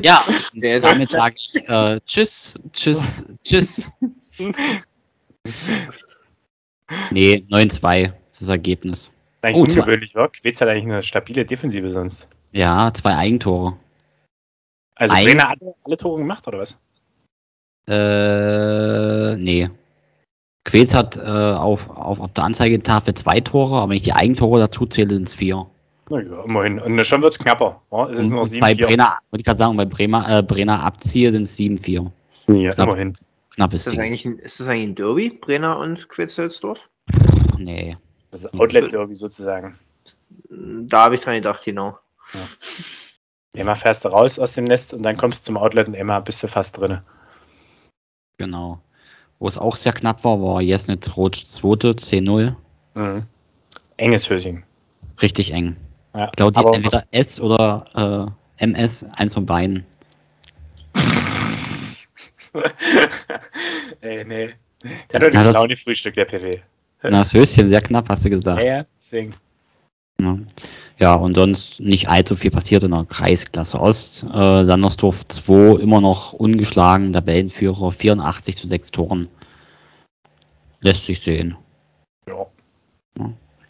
Ja, 0.04 0.24
damit 0.82 1.12
sage 1.12 1.36
ich 1.38 1.56
äh, 1.70 2.00
Tschüss, 2.06 2.60
Tschüss, 2.74 3.24
Tschüss. 3.44 3.90
Nee, 7.12 7.44
9-2 7.50 8.14
ist 8.32 8.42
das 8.42 8.50
Ergebnis. 8.50 9.12
Eigentlich 9.42 9.58
oh, 9.58 9.62
ungewöhnlich, 9.62 10.16
war. 10.16 10.30
Quetz 10.30 10.60
hat 10.62 10.68
eigentlich 10.68 10.84
eine 10.86 11.04
stabile 11.04 11.46
Defensive 11.46 11.90
sonst. 11.90 12.28
Ja, 12.52 12.92
zwei 12.94 13.16
Eigentore. 13.16 13.78
Also 14.96 15.16
Eigen 15.16 15.38
Brenner 15.38 15.50
alle, 15.50 15.76
alle 15.84 15.98
Tore 15.98 16.18
gemacht, 16.18 16.48
oder 16.48 16.60
was? 16.60 16.78
Äh, 17.88 19.36
nee. 19.38 19.70
Quetz 20.66 20.94
hat 20.94 21.18
äh, 21.18 21.22
auf, 21.22 21.90
auf, 21.90 22.20
auf 22.20 22.34
der 22.34 22.44
Anzeigetafel 22.44 23.14
zwei 23.14 23.40
Tore, 23.40 23.78
aber 23.78 23.92
wenn 23.92 23.98
ich 23.98 24.04
die 24.04 24.14
Eigentore 24.14 24.60
dazu 24.60 24.86
zähle, 24.86 25.14
sind 25.14 25.28
es 25.28 25.34
vier. 25.34 25.68
Naja, 26.10 26.44
immerhin. 26.44 26.80
Und 26.80 27.06
schon 27.06 27.22
wird 27.22 27.34
es 27.34 27.40
knapper. 27.40 27.82
Ja, 27.92 28.10
es 28.10 28.20
ist 28.20 28.30
nur 28.30 28.46
7, 28.46 28.62
bei 28.62 28.76
Brenner, 28.76 29.18
wollte 29.30 29.42
ich 29.42 29.46
gerade 29.46 29.60
sagen, 29.60 29.76
bei 29.76 29.86
Bremer, 29.86 30.40
äh, 30.40 30.44
Brenner 30.44 30.84
abziehe 30.84 31.32
sind 31.32 31.44
es 31.44 31.58
7-4. 31.58 32.12
Ja, 32.48 32.72
Knapp, 32.72 32.88
immerhin. 32.88 33.16
Knappes 33.56 33.86
ist 33.86 33.88
das, 33.88 33.98
eigentlich 33.98 34.26
ein, 34.26 34.40
ist 34.40 34.60
das 34.60 34.68
eigentlich 34.70 34.90
ein 34.90 34.96
Derby, 34.96 35.30
Brenner 35.30 35.80
und 35.80 36.08
Quetzelsdorf? 36.08 36.88
Nee. 37.58 37.98
Das 38.32 38.44
ist 38.44 38.54
Outlet-Derby 38.54 39.16
sozusagen. 39.16 39.78
Da 40.50 41.06
habe 41.06 41.16
ich 41.16 41.22
dran 41.22 41.36
gedacht, 41.36 41.64
genau. 41.66 41.98
Ja. 42.34 43.62
Immer 43.62 43.76
fährst 43.76 44.06
du 44.06 44.10
raus 44.10 44.38
aus 44.38 44.54
dem 44.54 44.66
Nest 44.66 44.94
und 44.94 45.04
dann 45.04 45.18
kommst 45.18 45.42
du 45.42 45.46
zum 45.46 45.58
Outlet 45.58 45.88
und 45.88 45.96
immer 45.96 46.22
bist 46.22 46.44
du 46.44 46.48
fast 46.48 46.78
drin. 46.78 47.00
Genau. 48.38 48.80
Wo 49.40 49.48
es 49.48 49.58
auch 49.58 49.76
sehr 49.76 49.94
knapp 49.94 50.24
war, 50.24 50.42
war 50.42 50.62
Jesnitz 50.62 51.18
Rot 51.18 51.36
2. 51.36 51.70
10-0. 51.90 52.56
Mhm. 52.94 53.24
Enges 53.98 54.30
Hösing. 54.30 54.64
Richtig 55.22 55.52
eng. 55.52 55.76
Ja, 56.18 56.26
ich 56.26 56.32
glaube, 56.32 56.76
entweder 56.76 57.06
S 57.12 57.40
oder 57.40 58.34
äh, 58.60 58.64
MS, 58.64 59.06
eins 59.16 59.36
von 59.36 59.46
beiden. 59.46 59.86
Ey, 64.02 64.26
nee. 64.26 64.56
Der 65.12 65.20
hat 65.20 65.22
doch 65.22 65.30
die 65.30 65.38
Laune-Frühstück, 65.38 66.16
der 66.16 66.26
PW. 66.26 66.60
Na, 67.04 67.10
das 67.20 67.34
Höschen, 67.34 67.70
sehr 67.70 67.82
knapp, 67.82 68.10
hast 68.10 68.26
du 68.26 68.32
gesagt. 68.32 68.64
Ja, 68.64 68.78
ja, 68.78 68.86
deswegen. 68.98 69.36
Ja. 70.20 70.40
ja, 70.98 71.14
und 71.14 71.36
sonst 71.36 71.80
nicht 71.80 72.10
allzu 72.10 72.36
viel 72.36 72.50
passiert 72.50 72.84
in 72.84 72.90
der 72.90 73.06
Kreisklasse 73.06 73.80
Ost. 73.80 74.24
Äh, 74.24 74.66
Sandersdorf 74.66 75.24
2 75.26 75.80
immer 75.80 76.02
noch 76.02 76.34
ungeschlagen, 76.34 77.14
Tabellenführer, 77.14 77.92
84 77.92 78.58
zu 78.58 78.68
6 78.68 78.90
Toren. 78.90 79.28
Lässt 80.82 81.06
sich 81.06 81.20
sehen. 81.20 81.56
Ja. 82.28 82.48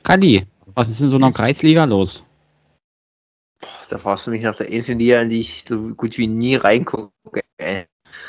Kali, 0.03 0.47
was 0.75 0.87
ist 0.87 1.01
in 1.01 1.09
so 1.09 1.17
einer 1.17 1.33
Kreisliga 1.33 1.83
los? 1.83 2.23
Da 3.89 3.97
fragst 3.97 4.27
du 4.27 4.31
mich 4.31 4.43
nach 4.43 4.55
der 4.55 4.67
einzigen 4.67 4.99
Liga, 4.99 5.21
in 5.21 5.29
die 5.29 5.41
ich 5.41 5.65
so 5.67 5.77
gut 5.95 6.17
wie 6.17 6.27
nie 6.27 6.55
reingucke. 6.55 7.43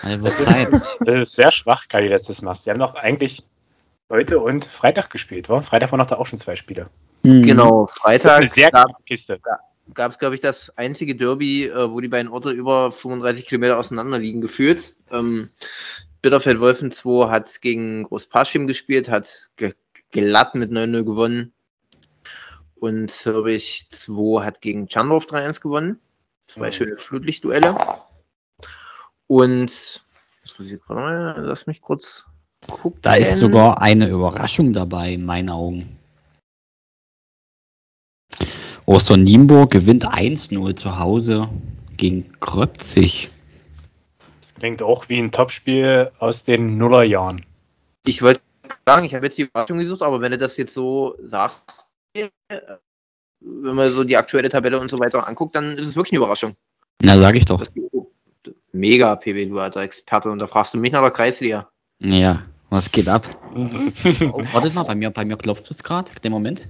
Also, 0.02 0.22
Das 0.22 0.40
ist, 0.40 0.88
das 1.00 1.14
ist 1.14 1.32
sehr 1.32 1.52
schwach, 1.52 1.88
Kali, 1.88 2.08
dass 2.08 2.24
du 2.24 2.28
das 2.28 2.42
machst. 2.42 2.66
Die 2.66 2.70
haben 2.70 2.78
doch 2.78 2.94
eigentlich 2.94 3.44
heute 4.10 4.38
und 4.40 4.64
Freitag 4.64 5.10
gespielt, 5.10 5.48
war? 5.48 5.62
Freitag 5.62 5.92
waren 5.92 5.98
noch 5.98 6.06
da 6.06 6.16
auch 6.16 6.26
schon 6.26 6.38
zwei 6.38 6.56
Spiele. 6.56 6.88
Mhm. 7.22 7.42
Genau, 7.42 7.86
Freitag 7.86 8.48
sehr 8.48 8.70
gab 9.94 10.12
es, 10.12 10.18
glaube 10.18 10.34
ich, 10.34 10.40
das 10.40 10.76
einzige 10.76 11.14
Derby, 11.14 11.66
äh, 11.66 11.90
wo 11.90 12.00
die 12.00 12.08
beiden 12.08 12.30
Orte 12.30 12.50
über 12.50 12.92
35 12.92 13.46
Kilometer 13.46 13.78
auseinander 13.78 14.18
liegen, 14.18 14.40
gefühlt. 14.40 14.96
Ähm, 15.10 15.50
Bitterfeld-Wolfen 16.22 16.90
2 16.90 17.30
hat 17.30 17.60
gegen 17.60 18.04
Großpaschim 18.04 18.66
gespielt, 18.66 19.08
hat 19.08 19.50
ge 19.56 19.74
glatt 20.10 20.54
mit 20.54 20.70
9-0 20.70 21.04
gewonnen. 21.04 21.52
Und 22.80 23.10
Herbig 23.24 23.86
2 23.90 24.44
hat 24.44 24.60
gegen 24.60 24.88
Chandorf 24.88 25.26
3-1 25.26 25.60
gewonnen. 25.60 26.00
Zwei 26.46 26.68
Mhm. 26.68 26.72
schöne 26.72 26.96
Flutlichtduelle. 26.96 27.76
Und, 29.26 30.02
mal, 30.88 31.34
lass 31.38 31.66
mich 31.66 31.80
kurz 31.80 32.24
gucken. 32.70 33.00
Da 33.02 33.14
ist 33.14 33.36
sogar 33.36 33.82
eine 33.82 34.08
Überraschung 34.08 34.72
dabei, 34.72 35.12
in 35.12 35.24
meinen 35.24 35.50
Augen. 35.50 35.98
Ostern 38.86 39.22
Nienburg 39.22 39.70
gewinnt 39.70 40.06
1-0 40.06 40.74
zu 40.74 40.98
Hause 40.98 41.50
gegen 41.98 42.32
Kröpzig. 42.40 43.28
Das 44.40 44.54
klingt 44.54 44.82
auch 44.82 45.08
wie 45.10 45.18
ein 45.18 45.30
Topspiel 45.30 46.10
aus 46.18 46.44
den 46.44 46.78
Nullerjahren. 46.78 47.44
Ich 48.06 48.22
wollte 48.22 48.40
sagen, 48.86 49.04
ich 49.04 49.14
habe 49.14 49.26
jetzt 49.26 49.36
die 49.36 49.42
Überraschung 49.42 49.78
gesucht, 49.78 50.00
aber 50.00 50.22
wenn 50.22 50.32
du 50.32 50.38
das 50.38 50.56
jetzt 50.56 50.72
so 50.72 51.16
sagst, 51.20 51.87
wenn 53.40 53.74
man 53.74 53.88
so 53.88 54.04
die 54.04 54.16
aktuelle 54.16 54.48
Tabelle 54.48 54.78
und 54.78 54.90
so 54.90 54.98
weiter 54.98 55.26
anguckt, 55.26 55.54
dann 55.54 55.76
ist 55.76 55.86
es 55.86 55.96
wirklich 55.96 56.12
eine 56.12 56.18
Überraschung. 56.18 56.56
Na, 57.02 57.16
sag 57.18 57.36
ich 57.36 57.44
doch. 57.44 57.62
Mega 58.72 59.16
PW, 59.16 59.46
du 59.46 59.58
alter 59.58 59.80
Experte. 59.80 60.30
Und 60.30 60.38
da 60.38 60.46
fragst 60.46 60.74
du 60.74 60.78
mich 60.78 60.92
nach 60.92 61.02
der 61.02 61.10
Kreisliga. 61.10 61.68
Ja, 62.00 62.42
was 62.70 62.90
geht 62.90 63.08
ab? 63.08 63.26
Oh, 63.54 64.42
warte 64.52 64.70
mal, 64.70 64.84
bei 64.84 64.94
mir, 64.94 65.10
bei 65.10 65.24
mir 65.24 65.36
klopft 65.36 65.70
es 65.70 65.82
gerade. 65.82 66.10
Den 66.22 66.32
Moment. 66.32 66.68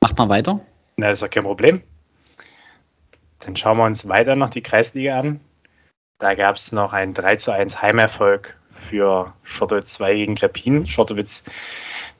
Macht 0.00 0.18
mal 0.18 0.28
weiter. 0.28 0.60
Na, 0.96 1.10
ist 1.10 1.22
doch 1.22 1.30
kein 1.30 1.44
Problem. 1.44 1.82
Dann 3.40 3.56
schauen 3.56 3.78
wir 3.78 3.84
uns 3.84 4.08
weiter 4.08 4.36
noch 4.36 4.50
die 4.50 4.62
Kreisliga 4.62 5.18
an. 5.18 5.40
Da 6.18 6.34
gab 6.34 6.56
es 6.56 6.72
noch 6.72 6.92
einen 6.92 7.14
3 7.14 7.36
zu 7.36 7.52
1 7.52 7.80
Heimerfolg 7.80 8.56
für 8.70 9.32
Schottowitz 9.42 9.94
2 9.94 10.14
gegen 10.14 10.34
Klappin. 10.34 10.84
Schottowitz 10.84 11.44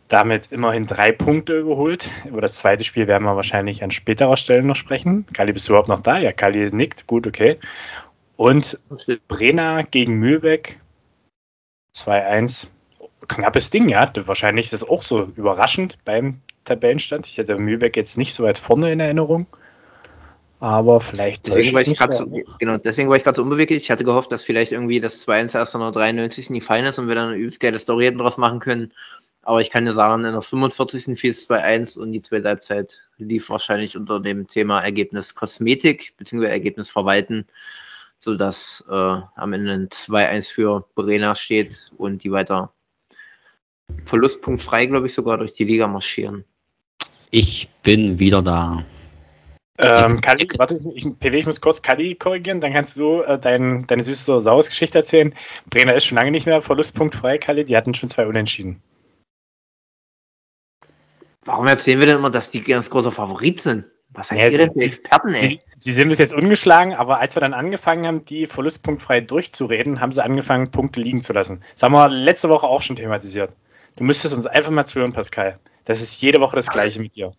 damit 0.08 0.50
immerhin 0.50 0.86
drei 0.86 1.12
Punkte 1.12 1.64
geholt. 1.64 2.10
Über 2.26 2.40
das 2.40 2.56
zweite 2.56 2.84
Spiel 2.84 3.06
werden 3.06 3.24
wir 3.24 3.36
wahrscheinlich 3.36 3.82
an 3.82 3.90
späterer 3.90 4.36
Stelle 4.36 4.62
noch 4.62 4.76
sprechen. 4.76 5.26
Kali, 5.32 5.52
bist 5.52 5.68
du 5.68 5.72
überhaupt 5.72 5.88
noch 5.88 6.00
da? 6.00 6.18
Ja, 6.18 6.32
Kali 6.32 6.68
nickt. 6.72 7.06
Gut, 7.06 7.26
okay. 7.26 7.58
Und 8.36 8.78
Brenner 9.28 9.82
gegen 9.84 10.14
Mühlbeck 10.14 10.78
2-1. 11.94 12.68
Knappes 13.26 13.70
Ding, 13.70 13.88
ja. 13.88 14.10
Wahrscheinlich 14.14 14.66
ist 14.66 14.72
das 14.72 14.88
auch 14.88 15.02
so 15.02 15.24
überraschend 15.36 15.98
beim 16.04 16.40
Tabellenstand. 16.64 17.26
Ich 17.26 17.36
hätte 17.36 17.58
Mühlbeck 17.58 17.96
jetzt 17.96 18.16
nicht 18.16 18.32
so 18.32 18.44
weit 18.44 18.56
vorne 18.58 18.92
in 18.92 19.00
Erinnerung. 19.00 19.46
Aber 20.60 21.00
vielleicht. 21.00 21.46
Deswegen 21.46 21.72
war 21.72 21.82
ich 21.82 21.96
gerade 21.96 22.14
so, 22.14 22.26
genau, 22.58 22.78
deswegen 22.78 23.08
war 23.08 23.16
ich 23.16 23.22
gerade 23.22 23.36
so 23.36 23.42
unbeweglich. 23.42 23.84
Ich 23.84 23.90
hatte 23.90 24.02
gehofft, 24.02 24.32
dass 24.32 24.42
vielleicht 24.42 24.72
irgendwie 24.72 25.00
das 25.00 25.26
2-1 25.26 25.56
erst 25.56 25.74
in 25.74 25.80
der 25.80 25.92
93. 25.92 26.50
nie 26.50 26.60
fein 26.60 26.84
ist 26.84 26.98
und 26.98 27.06
wir 27.06 27.14
dann 27.14 27.28
eine 27.28 27.36
übelst 27.36 27.60
geile 27.60 27.78
Story 27.78 28.06
hätten 28.06 28.18
draus 28.18 28.38
machen 28.38 28.58
können. 28.58 28.92
Aber 29.48 29.62
ich 29.62 29.70
kann 29.70 29.86
dir 29.86 29.94
sagen, 29.94 30.26
in 30.26 30.32
der 30.32 30.42
45. 30.42 31.18
fiel 31.18 31.30
es 31.30 31.48
2-1 31.48 31.98
und 31.98 32.12
die 32.12 32.20
zweite 32.20 32.48
Halbzeit 32.48 33.00
lief 33.16 33.48
wahrscheinlich 33.48 33.96
unter 33.96 34.20
dem 34.20 34.46
Thema 34.46 34.82
Ergebnis 34.82 35.34
Kosmetik 35.34 36.12
bzw. 36.18 36.44
Ergebnis 36.44 36.90
Verwalten, 36.90 37.46
sodass 38.18 38.84
äh, 38.90 38.92
am 38.92 39.52
Ende 39.54 39.72
ein 39.72 39.88
2-1 39.88 40.52
für 40.52 40.84
Brenner 40.94 41.34
steht 41.34 41.90
und 41.96 42.24
die 42.24 42.30
weiter 42.30 42.74
verlustpunktfrei, 44.04 44.84
glaube 44.84 45.06
ich, 45.06 45.14
sogar 45.14 45.38
durch 45.38 45.54
die 45.54 45.64
Liga 45.64 45.88
marschieren. 45.88 46.44
Ich 47.30 47.70
bin 47.82 48.18
wieder 48.18 48.42
da. 48.42 48.84
Ähm, 49.78 50.20
Kali, 50.20 50.46
warte, 50.58 50.78
ich, 50.94 51.06
PW, 51.20 51.38
ich 51.38 51.46
muss 51.46 51.62
kurz 51.62 51.80
Kali 51.80 52.16
korrigieren, 52.16 52.60
dann 52.60 52.74
kannst 52.74 52.98
du 52.98 53.22
äh, 53.22 53.38
dein, 53.38 53.86
deine 53.86 54.02
süße 54.02 54.40
saures 54.40 54.68
Geschichte 54.68 54.98
erzählen. 54.98 55.32
Brenner 55.70 55.94
ist 55.94 56.04
schon 56.04 56.16
lange 56.16 56.32
nicht 56.32 56.44
mehr 56.44 56.60
verlustpunktfrei, 56.60 57.38
Kali, 57.38 57.64
die 57.64 57.78
hatten 57.78 57.94
schon 57.94 58.10
zwei 58.10 58.26
Unentschieden. 58.26 58.82
Warum 61.48 61.66
erzählen 61.66 61.98
wir 61.98 62.06
denn 62.06 62.16
immer, 62.16 62.30
dass 62.30 62.50
die 62.50 62.60
ganz 62.62 62.90
großer 62.90 63.10
Favorit 63.10 63.62
sind? 63.62 63.86
Was 64.10 64.28
seid 64.28 64.38
Ja, 64.38 64.48
ihr 64.48 64.58
denn 64.58 64.68
für 64.72 64.80
sie- 64.80 64.84
Experten, 64.86 65.32
ey? 65.34 65.60
Sie, 65.74 65.82
sie 65.82 65.92
sind 65.92 66.08
bis 66.10 66.18
jetzt 66.18 66.34
ungeschlagen, 66.34 66.92
aber 66.94 67.20
als 67.20 67.36
wir 67.36 67.40
dann 67.40 67.54
angefangen 67.54 68.06
haben, 68.06 68.22
die 68.22 68.46
verlustpunktfrei 68.46 69.22
durchzureden, 69.22 70.00
haben 70.00 70.12
sie 70.12 70.22
angefangen, 70.22 70.70
Punkte 70.70 71.00
liegen 71.00 71.22
zu 71.22 71.32
lassen. 71.32 71.62
Das 71.72 71.82
haben 71.82 71.92
wir 71.92 72.08
letzte 72.10 72.50
Woche 72.50 72.66
auch 72.66 72.82
schon 72.82 72.96
thematisiert. 72.96 73.56
Du 73.96 74.04
müsstest 74.04 74.34
uns 74.34 74.46
einfach 74.46 74.70
mal 74.70 74.84
zuhören, 74.84 75.12
Pascal. 75.14 75.58
Das 75.86 76.02
ist 76.02 76.20
jede 76.20 76.40
Woche 76.40 76.54
das 76.56 76.68
Gleiche 76.70 77.00
mit 77.00 77.16
dir. 77.16 77.32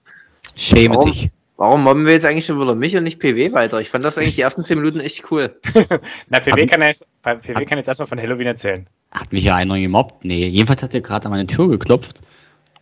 Schäme 0.57 0.95
Warum? 0.95 1.11
dich. 1.11 1.29
Warum 1.57 1.83
mobben 1.83 2.05
wir 2.05 2.13
jetzt 2.13 2.25
eigentlich 2.25 2.45
schon 2.47 2.59
wieder 2.59 2.73
mich 2.73 2.95
und 2.97 3.03
nicht 3.03 3.19
PW 3.19 3.51
weiter? 3.53 3.79
Ich 3.81 3.89
fand 3.89 4.03
das 4.05 4.17
eigentlich 4.17 4.35
die 4.35 4.41
ersten 4.41 4.63
10 4.63 4.79
Minuten 4.79 5.01
echt 5.01 5.29
cool. 5.29 5.59
Na, 6.29 6.39
PW 6.39 6.61
Hat- 6.63 6.71
kann, 6.71 6.81
jetzt, 6.81 7.05
PW 7.21 7.65
kann 7.65 7.77
jetzt 7.77 7.87
erstmal 7.87 8.07
von 8.07 8.19
Halloween 8.19 8.47
erzählen. 8.47 8.87
Hat 9.11 9.31
mich 9.33 9.43
ja 9.43 9.55
einer 9.55 9.77
gemobbt? 9.79 10.23
Nee, 10.25 10.45
jedenfalls 10.47 10.81
hat 10.81 10.93
er 10.93 11.01
gerade 11.01 11.25
an 11.25 11.31
meine 11.31 11.47
Tür 11.47 11.67
geklopft. 11.67 12.21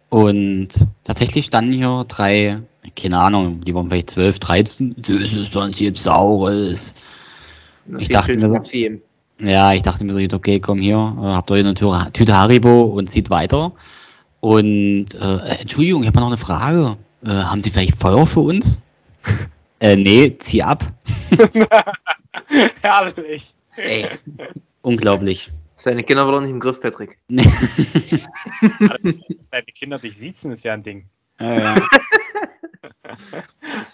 Und 0.10 0.70
tatsächlich 1.04 1.46
standen 1.48 1.74
hier 1.74 2.06
drei, 2.08 2.62
keine 2.96 3.20
Ahnung, 3.20 3.62
die 3.62 3.76
waren 3.76 3.90
vielleicht 3.90 4.12
12, 4.12 4.40
13. 4.40 4.96
Das 4.98 5.10
ist 5.10 5.52
sonst 5.52 5.80
jetzt 5.80 6.02
Saures. 6.02 6.96
Das 7.86 8.02
Ich 8.02 8.10
dachte 8.10 8.38
mir 8.38 8.50
so-. 8.50 8.62
Ja, 9.40 9.74
ich 9.74 9.84
dachte 9.84 10.04
mir 10.04 10.14
so, 10.14 10.36
okay, 10.36 10.60
komm 10.60 10.80
hier, 10.80 10.96
äh, 10.96 11.26
habt 11.26 11.52
ihr 11.52 11.58
eine 11.58 11.74
Tüte 11.74 12.36
Haribo 12.36 12.84
und 12.84 13.08
zieht 13.08 13.30
weiter. 13.30 13.72
Und 14.40 15.14
äh, 15.16 15.38
Entschuldigung, 15.60 16.04
ich 16.04 16.08
habe 16.08 16.20
noch 16.20 16.28
eine 16.28 16.38
Frage. 16.38 16.98
Äh, 17.26 17.30
haben 17.30 17.62
Sie 17.62 17.70
vielleicht 17.70 18.00
Feuer 18.00 18.26
für 18.26 18.42
uns? 18.42 18.80
äh, 19.80 19.96
nee, 19.96 20.36
zieh 20.38 20.64
ab. 20.64 20.86
Herrlich. 22.82 23.54
Ey, 23.76 24.08
unglaublich. 24.82 25.52
Seine 25.78 26.04
Kinder 26.04 26.28
waren 26.28 26.44
nicht 26.44 26.52
im 26.52 26.60
Griff, 26.60 26.82
Patrick. 26.82 27.20
Alles, 27.30 29.04
dass 29.04 29.50
deine 29.52 29.66
Kinder 29.68 29.98
dich 30.00 30.18
siezen, 30.18 30.52
ist 30.52 30.64
ja 30.64 30.74
ein 30.74 30.84
Ding. 30.84 31.08
ja, 31.40 31.54
ja. 31.54 31.76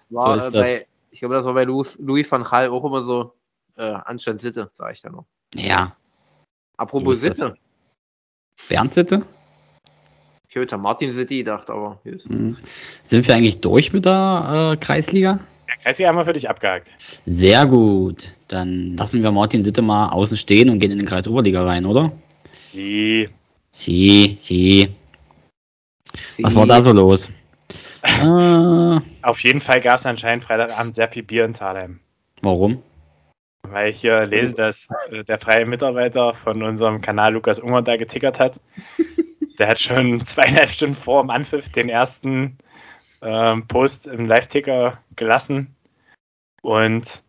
War, 0.09 0.39
So 0.39 0.59
bei, 0.59 0.87
ich 1.11 1.19
glaube, 1.19 1.35
das 1.35 1.45
war 1.45 1.53
bei 1.53 1.65
Louis, 1.65 1.95
Louis 1.99 2.29
van 2.31 2.43
Gaal 2.43 2.69
auch 2.69 2.83
immer 2.83 3.03
so 3.03 3.33
äh, 3.75 3.83
Anstand 3.83 4.41
Sitte, 4.41 4.71
sage 4.73 4.93
ich 4.93 5.01
dann 5.01 5.11
noch. 5.13 5.25
ja. 5.55 5.95
Apropos 6.77 7.19
So. 7.19 7.25
Sitte. 7.27 7.53
Bernd 8.67 8.93
Sitte? 8.93 9.23
Ich 10.47 10.55
habe 10.55 10.61
jetzt 10.63 10.73
an 10.73 10.81
Martin 10.81 11.11
City 11.11 11.37
gedacht, 11.37 11.69
aber 11.69 11.99
gut. 12.03 12.23
Hm. 12.25 12.57
Sind 13.03 13.27
wir 13.27 13.35
eigentlich 13.35 13.61
durch 13.61 13.93
mit 13.93 14.05
der 14.05 14.71
äh, 14.73 14.77
Kreisliga? 14.77 15.39
Der 15.67 15.77
Kreisliga 15.77 16.09
haben 16.09 16.17
wir 16.17 16.25
für 16.25 16.33
dich 16.33 16.49
abgehakt. 16.49 16.91
Sehr 17.25 17.65
gut. 17.65 18.29
Dann 18.47 18.95
lassen 18.97 19.23
wir 19.23 19.31
Martin 19.31 19.63
Sitte 19.63 19.81
mal 19.81 20.09
außen 20.09 20.37
stehen 20.37 20.69
und 20.69 20.79
gehen 20.79 20.91
in 20.91 20.99
den 20.99 21.07
Kreis 21.07 21.27
Oberliga 21.27 21.63
rein, 21.65 21.85
oder? 21.85 22.11
Sie. 22.53 23.29
Sie, 23.71 24.37
sie. 24.39 24.89
Was 26.39 26.55
war 26.55 26.67
da 26.67 26.81
so 26.81 26.91
los? 26.91 27.31
äh, 28.03 28.99
Auf 29.21 29.39
jeden 29.43 29.59
Fall 29.59 29.81
gab 29.81 29.95
es 29.95 30.05
anscheinend 30.05 30.43
Freitagabend 30.43 30.93
sehr 30.93 31.07
viel 31.07 31.23
Bier 31.23 31.45
in 31.45 31.53
Thalheim. 31.53 31.99
warum? 32.41 32.83
Weil 33.69 33.91
ich 33.91 34.01
hier 34.01 34.25
lese, 34.25 34.55
dass 34.55 34.89
äh, 35.09 35.23
der 35.23 35.39
freie 35.39 35.65
Mitarbeiter 35.65 36.33
von 36.33 36.61
unserem 36.63 36.99
Kanal 37.01 37.33
Lukas 37.33 37.59
Unger 37.59 37.81
da 37.81 37.95
getickert 37.95 38.39
hat. 38.39 38.59
Der 39.59 39.67
hat 39.67 39.79
schon 39.79 40.25
zweieinhalb 40.25 40.69
Stunden 40.69 40.95
vor 40.95 41.21
dem 41.21 41.29
Anpfiff 41.29 41.69
den 41.69 41.87
ersten 41.87 42.57
ähm, 43.23 43.67
Post 43.67 44.07
im 44.07 44.25
Live-Ticker 44.25 44.99
gelassen. 45.15 45.75
Und 46.61 47.23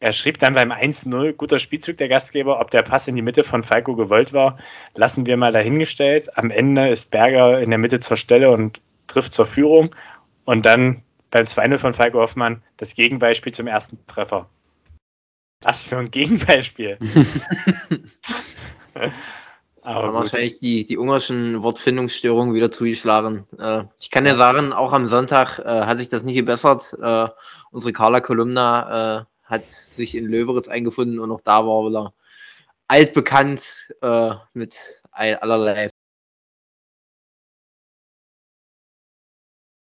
er 0.00 0.12
schrieb 0.12 0.38
dann 0.38 0.54
beim 0.54 0.70
1-0, 0.70 1.32
guter 1.32 1.58
Spielzug 1.58 1.96
der 1.96 2.08
Gastgeber, 2.08 2.60
ob 2.60 2.70
der 2.70 2.82
Pass 2.82 3.08
in 3.08 3.16
die 3.16 3.22
Mitte 3.22 3.42
von 3.42 3.64
Falco 3.64 3.96
gewollt 3.96 4.32
war, 4.32 4.58
lassen 4.94 5.26
wir 5.26 5.36
mal 5.36 5.52
dahingestellt. 5.52 6.36
Am 6.38 6.50
Ende 6.50 6.88
ist 6.88 7.10
Berger 7.10 7.60
in 7.60 7.70
der 7.70 7.78
Mitte 7.78 7.98
zur 7.98 8.16
Stelle 8.16 8.50
und 8.50 8.80
trifft 9.08 9.32
zur 9.32 9.46
Führung. 9.46 9.94
Und 10.44 10.64
dann 10.64 11.02
beim 11.30 11.44
2-0 11.44 11.78
von 11.78 11.94
Falco 11.94 12.20
Hoffmann 12.20 12.62
das 12.76 12.94
Gegenbeispiel 12.94 13.52
zum 13.52 13.66
ersten 13.66 13.98
Treffer. 14.06 14.48
Was 15.62 15.82
für 15.82 15.98
ein 15.98 16.10
Gegenbeispiel. 16.10 16.98
Aber 19.88 20.12
wahrscheinlich 20.12 20.60
die, 20.60 20.84
die 20.84 20.98
ungarischen 20.98 21.62
Wortfindungsstörungen 21.62 22.54
wieder 22.54 22.70
zugeschlagen. 22.70 23.46
Äh, 23.58 23.84
ich 23.98 24.10
kann 24.10 24.26
ja 24.26 24.34
sagen, 24.34 24.74
auch 24.74 24.92
am 24.92 25.06
Sonntag 25.06 25.58
äh, 25.60 25.64
hat 25.86 25.96
sich 25.98 26.10
das 26.10 26.24
nicht 26.24 26.34
gebessert. 26.34 26.94
Äh, 27.00 27.28
unsere 27.70 27.94
Carla 27.94 28.20
Kolumna 28.20 29.20
äh, 29.20 29.24
hat 29.44 29.68
sich 29.68 30.14
in 30.14 30.26
Löberitz 30.26 30.68
eingefunden 30.68 31.18
und 31.18 31.32
auch 31.32 31.40
da 31.40 31.66
war 31.66 31.86
wieder 31.88 32.12
altbekannt 32.86 33.88
äh, 34.02 34.34
mit 34.52 34.76
all- 35.10 35.36
allerlei 35.36 35.88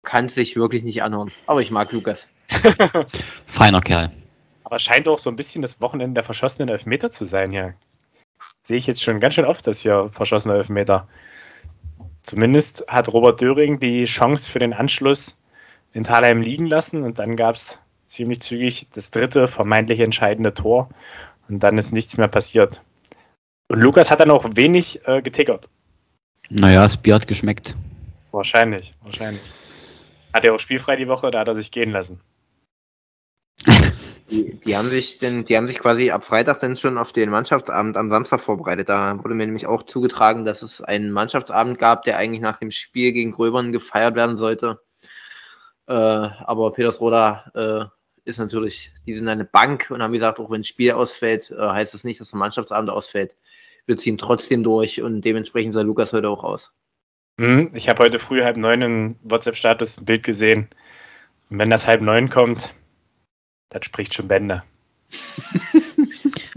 kann 0.04 0.28
sich 0.28 0.56
wirklich 0.56 0.82
nicht 0.84 1.02
anhören. 1.02 1.30
Aber 1.46 1.60
ich 1.60 1.70
mag 1.70 1.92
Lukas. 1.92 2.28
Feiner 3.46 3.80
Kerl. 3.80 4.10
Aber 4.64 4.78
scheint 4.78 5.06
auch 5.06 5.18
so 5.18 5.28
ein 5.28 5.36
bisschen 5.36 5.60
das 5.60 5.80
Wochenende 5.82 6.14
der 6.14 6.24
verschossenen 6.24 6.70
Elfmeter 6.70 7.10
zu 7.10 7.24
sein 7.26 7.50
hier. 7.50 7.74
Sehe 8.62 8.76
ich 8.76 8.86
jetzt 8.86 9.02
schon 9.02 9.20
ganz 9.20 9.34
schön 9.34 9.44
oft, 9.44 9.66
das 9.66 9.80
hier 9.80 10.08
verschossene 10.12 10.54
Elfmeter. 10.54 11.08
Zumindest 12.22 12.84
hat 12.86 13.12
Robert 13.12 13.40
Döring 13.40 13.80
die 13.80 14.04
Chance 14.04 14.48
für 14.48 14.60
den 14.60 14.72
Anschluss 14.72 15.36
in 15.92 16.04
Thalheim 16.04 16.40
liegen 16.40 16.66
lassen 16.66 17.02
und 17.02 17.18
dann 17.18 17.36
gab 17.36 17.56
es 17.56 17.80
ziemlich 18.06 18.40
zügig 18.40 18.86
das 18.94 19.10
dritte 19.10 19.48
vermeintlich 19.48 20.00
entscheidende 20.00 20.54
Tor 20.54 20.88
und 21.48 21.60
dann 21.60 21.78
ist 21.78 21.92
nichts 21.92 22.16
mehr 22.16 22.28
passiert. 22.28 22.82
Und 23.68 23.80
Lukas 23.80 24.10
hat 24.10 24.20
dann 24.20 24.30
auch 24.30 24.44
wenig 24.54 25.00
äh, 25.06 25.22
getickert. 25.22 25.68
Naja, 26.50 26.82
das 26.82 26.96
Bier 26.96 27.14
hat 27.14 27.26
geschmeckt. 27.26 27.74
Wahrscheinlich, 28.30 28.94
wahrscheinlich. 29.02 29.42
Hat 30.32 30.44
er 30.44 30.54
auch 30.54 30.60
spielfrei 30.60 30.96
die 30.96 31.08
Woche, 31.08 31.30
da 31.30 31.40
hat 31.40 31.48
er 31.48 31.54
sich 31.54 31.70
gehen 31.70 31.90
lassen. 31.90 32.20
Die, 34.32 34.58
die, 34.58 34.76
haben 34.78 34.88
sich 34.88 35.18
denn, 35.18 35.44
die 35.44 35.58
haben 35.58 35.66
sich 35.66 35.78
quasi 35.78 36.10
ab 36.10 36.24
Freitag 36.24 36.60
dann 36.60 36.74
schon 36.74 36.96
auf 36.96 37.12
den 37.12 37.28
Mannschaftsabend 37.28 37.98
am 37.98 38.08
Samstag 38.08 38.40
vorbereitet. 38.40 38.88
Da 38.88 39.22
wurde 39.22 39.34
mir 39.34 39.44
nämlich 39.44 39.66
auch 39.66 39.82
zugetragen, 39.82 40.46
dass 40.46 40.62
es 40.62 40.80
einen 40.80 41.10
Mannschaftsabend 41.10 41.78
gab, 41.78 42.04
der 42.04 42.16
eigentlich 42.16 42.40
nach 42.40 42.58
dem 42.58 42.70
Spiel 42.70 43.12
gegen 43.12 43.32
Gröbern 43.32 43.72
gefeiert 43.72 44.14
werden 44.14 44.38
sollte. 44.38 44.80
Äh, 45.86 45.92
aber 45.92 46.72
Petersroda 46.72 47.50
äh, 47.54 47.84
ist 48.24 48.38
natürlich, 48.38 48.90
die 49.06 49.12
sind 49.12 49.28
eine 49.28 49.44
Bank 49.44 49.90
und 49.90 50.02
haben 50.02 50.14
gesagt, 50.14 50.38
auch 50.38 50.50
wenn 50.50 50.62
ein 50.62 50.64
Spiel 50.64 50.92
ausfällt, 50.92 51.50
äh, 51.50 51.60
heißt 51.60 51.92
das 51.92 52.04
nicht, 52.04 52.18
dass 52.18 52.30
der 52.30 52.38
Mannschaftsabend 52.38 52.88
ausfällt. 52.88 53.36
Wir 53.84 53.98
ziehen 53.98 54.16
trotzdem 54.16 54.62
durch 54.62 55.02
und 55.02 55.20
dementsprechend 55.20 55.74
sah 55.74 55.82
Lukas 55.82 56.14
heute 56.14 56.30
auch 56.30 56.42
aus. 56.42 56.74
Hm, 57.38 57.70
ich 57.74 57.90
habe 57.90 58.02
heute 58.02 58.18
früh 58.18 58.42
halb 58.42 58.56
neun 58.56 58.80
im 58.80 59.16
WhatsApp-Status 59.24 59.98
ein 59.98 60.06
Bild 60.06 60.22
gesehen. 60.22 60.68
Und 61.50 61.58
wenn 61.58 61.68
das 61.68 61.86
halb 61.86 62.00
neun 62.00 62.30
kommt, 62.30 62.72
das 63.72 63.84
spricht 63.84 64.14
schon 64.14 64.28
Bände. 64.28 64.62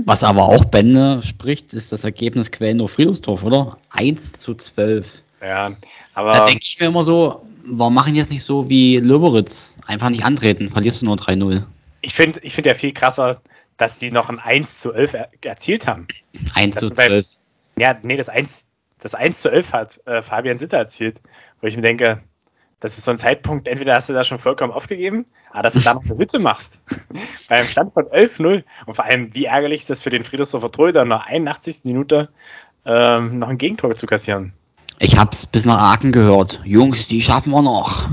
Was 0.05 0.23
aber 0.23 0.43
auch 0.43 0.65
Bände 0.65 1.21
spricht, 1.23 1.73
ist 1.73 1.91
das 1.91 2.03
Ergebnis 2.03 2.51
Quellendorf 2.51 2.93
Friedrichsdorf, 2.93 3.43
oder? 3.43 3.77
1 3.89 4.33
zu 4.33 4.53
12. 4.53 5.23
Ja, 5.41 5.75
aber. 6.13 6.31
Da 6.31 6.45
denke 6.45 6.63
ich 6.63 6.79
mir 6.79 6.87
immer 6.87 7.03
so, 7.03 7.45
warum 7.65 7.93
machen 7.93 8.13
die 8.13 8.19
jetzt 8.19 8.31
nicht 8.31 8.43
so 8.43 8.69
wie 8.69 8.97
Löberitz? 8.97 9.77
Einfach 9.87 10.09
nicht 10.09 10.23
antreten, 10.23 10.69
verlierst 10.69 11.01
du 11.01 11.05
nur 11.05 11.15
3-0. 11.15 11.63
Ich 12.01 12.13
finde 12.13 12.39
ich 12.43 12.53
find 12.53 12.67
ja 12.67 12.73
viel 12.73 12.91
krasser, 12.91 13.41
dass 13.77 13.97
die 13.97 14.11
noch 14.11 14.29
ein 14.29 14.39
1 14.39 14.79
zu 14.79 14.93
11 14.93 15.13
er 15.13 15.29
erzielt 15.43 15.87
haben. 15.87 16.07
1 16.53 16.75
zu 16.75 16.89
12. 16.89 17.35
Bei, 17.75 17.81
ja, 17.81 17.97
nee, 18.03 18.15
das 18.15 18.29
1, 18.29 18.67
das 18.99 19.15
1 19.15 19.41
zu 19.41 19.49
11 19.49 19.73
hat 19.73 20.01
äh, 20.05 20.21
Fabian 20.21 20.57
Sitter 20.57 20.77
erzielt. 20.77 21.19
Wo 21.61 21.67
ich 21.67 21.75
mir 21.75 21.81
denke, 21.81 22.21
das 22.79 22.97
ist 22.97 23.05
so 23.05 23.11
ein 23.11 23.17
Zeitpunkt, 23.17 23.67
entweder 23.67 23.95
hast 23.95 24.09
du 24.09 24.13
da 24.13 24.23
schon 24.23 24.37
vollkommen 24.37 24.73
aufgegeben, 24.73 25.25
aber 25.51 25.63
dass 25.63 25.73
du 25.73 25.79
da 25.79 25.93
noch 25.93 26.03
eine 26.03 26.17
Hütte 26.17 26.39
machst. 26.39 26.83
Bei 27.49 27.55
einem 27.55 27.67
Stand 27.67 27.93
von 27.93 28.05
11-0 28.05 28.63
und 28.85 28.93
vor 28.95 29.05
allem, 29.05 29.33
wie 29.33 29.45
ärgerlich 29.45 29.81
ist 29.81 29.89
das 29.89 30.01
für 30.01 30.09
den 30.09 30.23
Friedersdorfer 30.23 30.71
Torhüter, 30.71 31.05
nach 31.05 31.25
81. 31.27 31.81
Minute 31.83 32.29
ähm, 32.85 33.39
noch 33.39 33.49
ein 33.49 33.57
Gegentor 33.57 33.91
zu 33.93 34.05
kassieren. 34.05 34.53
Ich 34.99 35.17
hab's 35.17 35.45
bis 35.45 35.65
nach 35.65 35.93
Aachen 35.93 36.11
gehört. 36.11 36.61
Jungs, 36.63 37.07
die 37.07 37.21
schaffen 37.21 37.51
wir 37.51 37.61
noch. 37.61 38.09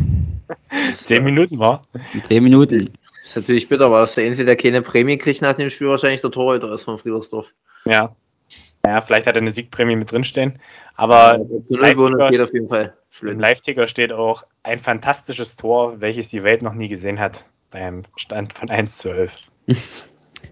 Zehn 1.03 1.25
Minuten 1.25 1.59
war. 1.59 1.83
Zehn 2.25 2.43
Minuten. 2.43 2.93
Ist 3.25 3.37
natürlich 3.37 3.69
bitter, 3.69 3.91
weil 3.91 4.03
das 4.03 4.15
der 4.15 4.27
Einzige, 4.27 4.47
der 4.47 4.57
keine 4.57 4.83
Prämie 4.83 5.17
kriegt 5.17 5.43
nach 5.43 5.55
dem 5.55 5.71
Spiel, 5.71 5.89
wahrscheinlich 5.89 6.21
der 6.21 6.31
Torhüter 6.31 6.73
ist 6.73 6.85
von 6.85 6.99
Friedersdorf. 6.99 7.47
Ja. 7.85 8.15
Ja, 8.85 9.01
vielleicht 9.01 9.27
hat 9.27 9.37
er 9.37 9.43
eine 9.43 9.53
Siegprämie 9.53 9.97
mit 9.97 10.11
drinstehen. 10.11 10.59
Aber 10.97 11.39
ja, 11.69 12.29
geht 12.31 12.41
auf 12.41 12.53
jeden 12.53 12.69
Fall. 12.69 12.95
Im 13.21 13.39
Live-Ticker 13.39 13.87
steht 13.87 14.13
auch 14.13 14.45
ein 14.63 14.79
fantastisches 14.79 15.57
Tor, 15.57 16.01
welches 16.01 16.29
die 16.29 16.45
Welt 16.45 16.63
noch 16.63 16.75
nie 16.75 16.89
gesehen 16.89 17.21
hat. 17.21 17.45
Beim 17.71 18.03
Stand 18.17 18.53
von 18.53 18.71
1 18.71 18.99
zu 18.99 19.11
11. 19.11 19.43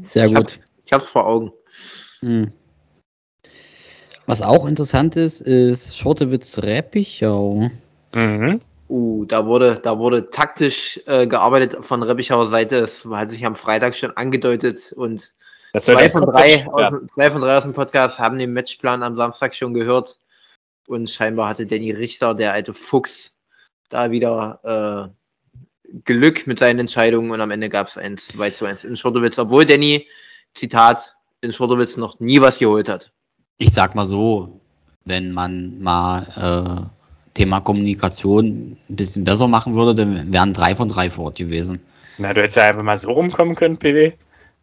Sehr 0.02 0.26
ich 0.26 0.34
gut. 0.34 0.52
Hab, 0.52 0.64
ich 0.84 0.92
hab's 0.92 1.08
vor 1.08 1.26
Augen. 1.26 1.52
Hm. 2.20 2.52
Was 4.26 4.42
auch 4.42 4.66
interessant 4.66 5.16
ist, 5.16 5.40
ist 5.40 5.98
Schortewitz-Reppichau. 5.98 7.70
Mhm. 8.14 8.60
Uh, 8.88 9.24
da 9.24 9.46
wurde, 9.46 9.80
da 9.82 9.98
wurde 9.98 10.30
taktisch 10.30 11.00
äh, 11.06 11.26
gearbeitet 11.26 11.84
von 11.84 12.02
Reppichauer 12.02 12.46
Seite. 12.46 12.76
Es 12.76 13.04
hat 13.04 13.30
sich 13.30 13.44
am 13.46 13.54
Freitag 13.54 13.94
schon 13.94 14.16
angedeutet 14.16 14.92
und 14.92 15.32
zwei 15.76 16.10
von, 16.10 16.22
drei 16.22 16.66
aus, 16.66 16.92
zwei 17.14 17.30
von 17.30 17.40
drei 17.40 17.56
aus 17.56 17.62
dem 17.62 17.72
Podcast 17.72 18.18
haben 18.18 18.38
den 18.38 18.52
Matchplan 18.52 19.02
am 19.02 19.16
Samstag 19.16 19.54
schon 19.54 19.74
gehört. 19.74 20.18
Und 20.86 21.08
scheinbar 21.08 21.48
hatte 21.48 21.66
Danny 21.66 21.92
Richter, 21.92 22.34
der 22.34 22.52
alte 22.52 22.74
Fuchs, 22.74 23.36
da 23.88 24.10
wieder 24.10 25.12
äh, 25.12 25.20
Glück 26.04 26.46
mit 26.46 26.58
seinen 26.58 26.80
Entscheidungen 26.80 27.30
und 27.30 27.40
am 27.40 27.50
Ende 27.50 27.68
gab 27.68 27.88
es 27.88 27.96
ein 27.96 28.16
2 28.16 28.50
zu 28.50 28.64
1 28.64 28.84
in 28.84 28.96
Schurtewitz, 28.96 29.38
obwohl 29.38 29.66
Danny, 29.66 30.06
Zitat, 30.54 31.14
in 31.40 31.52
Schurtewitz 31.52 31.96
noch 31.96 32.20
nie 32.20 32.40
was 32.40 32.58
geholt 32.58 32.88
hat. 32.88 33.12
Ich 33.58 33.72
sag 33.72 33.94
mal 33.94 34.06
so, 34.06 34.60
wenn 35.04 35.32
man 35.32 35.80
mal 35.80 36.90
äh, 36.90 37.34
Thema 37.34 37.60
Kommunikation 37.60 38.76
ein 38.88 38.96
bisschen 38.96 39.24
besser 39.24 39.48
machen 39.48 39.74
würde, 39.74 39.94
dann 39.94 40.32
wären 40.32 40.52
drei 40.52 40.74
von 40.74 40.88
drei 40.88 41.10
vor 41.10 41.26
Ort 41.26 41.38
gewesen. 41.38 41.80
Na, 42.18 42.32
du 42.32 42.40
hättest 42.42 42.56
ja 42.56 42.68
einfach 42.68 42.82
mal 42.82 42.98
so 42.98 43.12
rumkommen 43.12 43.54
können, 43.54 43.78
PW. 43.78 44.12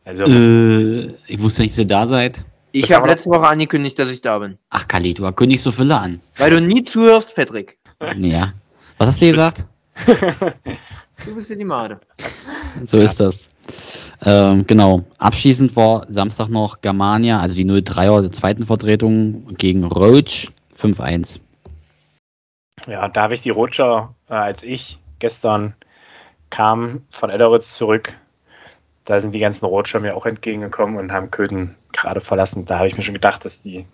Also, 0.06 0.25
äh, 0.25 1.08
ich 1.27 1.41
wusste 1.41 1.63
nicht, 1.63 1.73
dass 1.73 1.80
ihr 1.80 1.88
da 1.88 2.08
seid. 2.08 2.45
Ich 2.71 2.91
habe 2.91 3.08
letzte 3.08 3.30
Woche 3.30 3.47
angekündigt, 3.47 3.97
dass 3.97 4.10
ich 4.10 4.21
da 4.21 4.39
bin. 4.39 4.58
Ach, 4.69 4.88
Kali, 4.88 5.13
du 5.13 5.32
kündigst 5.32 5.63
so 5.63 5.71
viele 5.71 5.97
an. 5.97 6.21
Weil 6.38 6.51
du 6.51 6.62
nie 6.62 6.84
zuhörst, 6.84 7.36
Patrick. 7.36 7.77
Ja. 8.17 8.53
Was 8.97 9.08
hast 9.10 9.21
du 9.21 9.32
gesagt? 9.32 9.65
du 10.06 11.36
bist 11.36 11.51
in 11.51 11.60
die 11.60 11.65
Made. 11.65 11.99
So 12.84 12.97
ja. 12.97 13.06
ist 13.06 13.19
das. 13.19 13.49
Ähm, 14.23 14.65
genau. 14.65 15.03
Abschließend 15.19 15.75
war 15.75 16.06
Samstag 16.10 16.49
noch 16.49 16.82
Germania, 16.82 17.39
also 17.39 17.56
die 17.56 17.65
03er 17.65 18.21
der 18.21 18.32
zweiten 18.32 18.65
Vertretung 18.65 19.56
gegen 19.58 19.84
Roach 19.84 20.51
5-1. 20.80 21.39
Ja, 22.88 23.08
da 23.10 23.23
habe 23.23 23.34
ich 23.34 23.41
die 23.41 23.49
Roger, 23.49 24.13
äh, 24.30 24.34
als 24.34 24.63
ich 24.63 24.99
gestern 25.19 25.73
kam 26.49 27.03
von 27.10 27.30
Elleritz 27.30 27.75
zurück, 27.75 28.15
da 29.08 29.22
sind 29.22 29.34
die 29.34 29.39
ganzen 29.39 29.65
Roger 29.65 30.02
mir 30.02 30.17
auch 30.17 30.26
entgegengekommen 30.26 30.98
und 30.98 31.13
haben 31.13 31.32
Köthen 31.32 31.76
gerade 31.93 32.20
verlassen. 32.20 32.65
Da 32.65 32.78
habe 32.78 32.89
ich 32.89 32.98
mir 32.98 33.04
schon 33.04 33.13
gedacht, 33.13 33.46
dass 33.46 33.62
die 33.62 33.86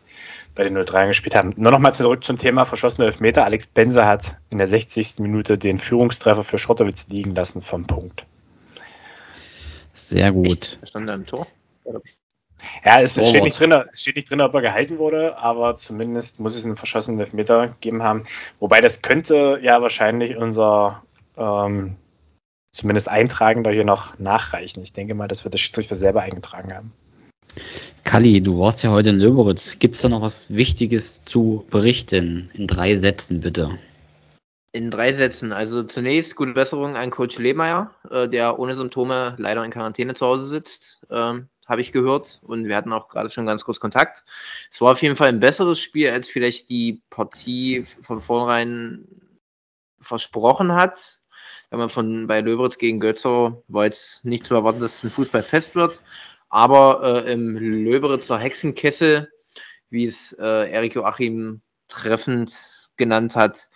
bei 0.56 0.64
den 0.64 0.74
03 0.74 1.06
gespielt 1.06 1.36
haben. 1.36 1.54
Nur 1.56 1.72
nochmal 1.72 1.94
zurück 1.94 2.24
zum 2.24 2.36
Thema 2.36 2.66
verschossene 2.66 3.06
Elfmeter. 3.06 3.46
Alex 3.46 3.68
Benzer 3.68 4.08
hat 4.08 4.38
in 4.50 4.58
der 4.58 4.66
60. 4.66 5.20
Minute 5.20 5.56
den 5.56 5.78
Führungstreffer 5.78 6.44
für 6.44 6.58
Schotterwitz 6.58 7.06
liegen 7.10 7.36
lassen 7.36 7.62
vom 7.62 7.86
Punkt. 7.86 8.26
Sehr 9.94 10.32
gut. 10.32 10.80
Echt? 10.82 10.90
Stand 10.90 11.08
da 11.08 11.14
im 11.14 11.28
Tor? 11.28 11.46
Ja, 12.84 13.00
es 13.00 13.14
steht 13.14 13.44
nicht, 13.44 13.60
drin, 13.60 13.72
es 13.94 14.02
steht 14.02 14.16
nicht 14.16 14.32
drin, 14.32 14.42
ob 14.42 14.56
er 14.56 14.62
gehalten 14.62 14.98
wurde, 14.98 15.38
aber 15.38 15.76
zumindest 15.76 16.40
muss 16.40 16.58
es 16.58 16.66
einen 16.66 16.76
verschossenen 16.76 17.20
Elfmeter 17.20 17.68
gegeben 17.68 18.02
haben. 18.02 18.24
Wobei 18.60 18.82
das 18.82 19.04
könnte 19.04 19.60
ja 19.62 19.80
wahrscheinlich 19.80 20.38
unser 20.38 21.04
ähm, 21.38 21.98
zumindest 22.74 23.08
Eintragender 23.08 23.72
hier 23.72 23.86
noch 23.86 24.20
nachreichen. 24.20 24.82
Ich 24.84 24.92
denke 24.92 25.14
mal, 25.14 25.28
das 25.28 25.46
wird 25.46 25.54
der 25.54 25.60
Schiedsrichter 25.60 25.96
selber 25.96 26.22
eingetragen 26.22 26.74
haben. 26.74 26.92
Kalli, 28.04 28.42
du 28.42 28.60
warst 28.60 28.84
ja 28.84 28.90
heute 28.90 29.10
in 29.10 29.18
Löberitz. 29.18 29.80
Gibt 29.80 29.96
es 29.96 30.02
da 30.02 30.10
noch 30.10 30.22
was 30.22 30.54
Wichtiges 30.54 31.24
zu 31.24 31.66
berichten? 31.70 32.50
In 32.54 32.68
drei 32.68 32.96
Sätzen 32.96 33.40
bitte. 33.40 33.78
In 34.72 34.90
drei 34.90 35.14
Sätzen. 35.14 35.54
Also 35.54 35.84
zunächst 35.84 36.36
gute 36.36 36.54
Besserung 36.54 36.96
an 36.96 37.12
Coach 37.12 37.38
Lehmeier, 37.38 37.94
äh, 38.10 38.28
der 38.28 38.58
ohne 38.58 38.76
Symptome 38.76 39.36
leider 39.38 39.64
in 39.64 39.72
Quarantäne 39.72 40.16
zu 40.16 40.26
Hause 40.26 40.48
sitzt, 40.48 41.00
ähm, 41.12 41.48
habe 41.68 41.82
ich 41.82 41.92
gehört. 41.92 42.40
Und 42.42 42.66
wir 42.66 42.76
hatten 42.76 42.92
auch 42.92 43.08
gerade 43.08 43.30
schon 43.30 43.46
ganz 43.46 43.64
kurz 43.64 43.80
Kontakt. 43.80 44.26
Es 44.72 44.82
war 44.82 44.92
auf 44.92 45.02
jeden 45.04 45.16
Fall 45.16 45.30
ein 45.30 45.40
besseres 45.40 45.80
Spiel, 45.80 46.10
als 46.10 46.28
vielleicht 46.28 46.70
die 46.70 47.04
Partie 47.12 47.86
von 48.02 48.20
vornherein 48.20 49.08
versprochen 50.02 50.74
hat. 50.74 51.20
Wenn 51.74 51.80
man 51.80 51.90
von 51.90 52.28
bei 52.28 52.40
Löberitz 52.40 52.78
gegen 52.78 53.00
Götzer 53.00 53.64
war 53.68 53.86
jetzt 53.86 54.26
nicht 54.26 54.46
zu 54.46 54.54
erwarten, 54.54 54.80
dass 54.80 54.98
es 54.98 55.04
ein 55.04 55.10
Fußballfest 55.10 55.74
wird. 55.74 56.02
Aber 56.50 57.02
äh, 57.26 57.32
im 57.32 57.58
Löberitzer 57.58 58.38
Hexenkessel, 58.38 59.32
wie 59.90 60.06
es 60.06 60.34
äh, 60.34 60.70
Erik 60.72 60.94
Joachim 60.94 61.64
treffend 61.88 62.90
genannt 62.96 63.36
hat, 63.36 63.70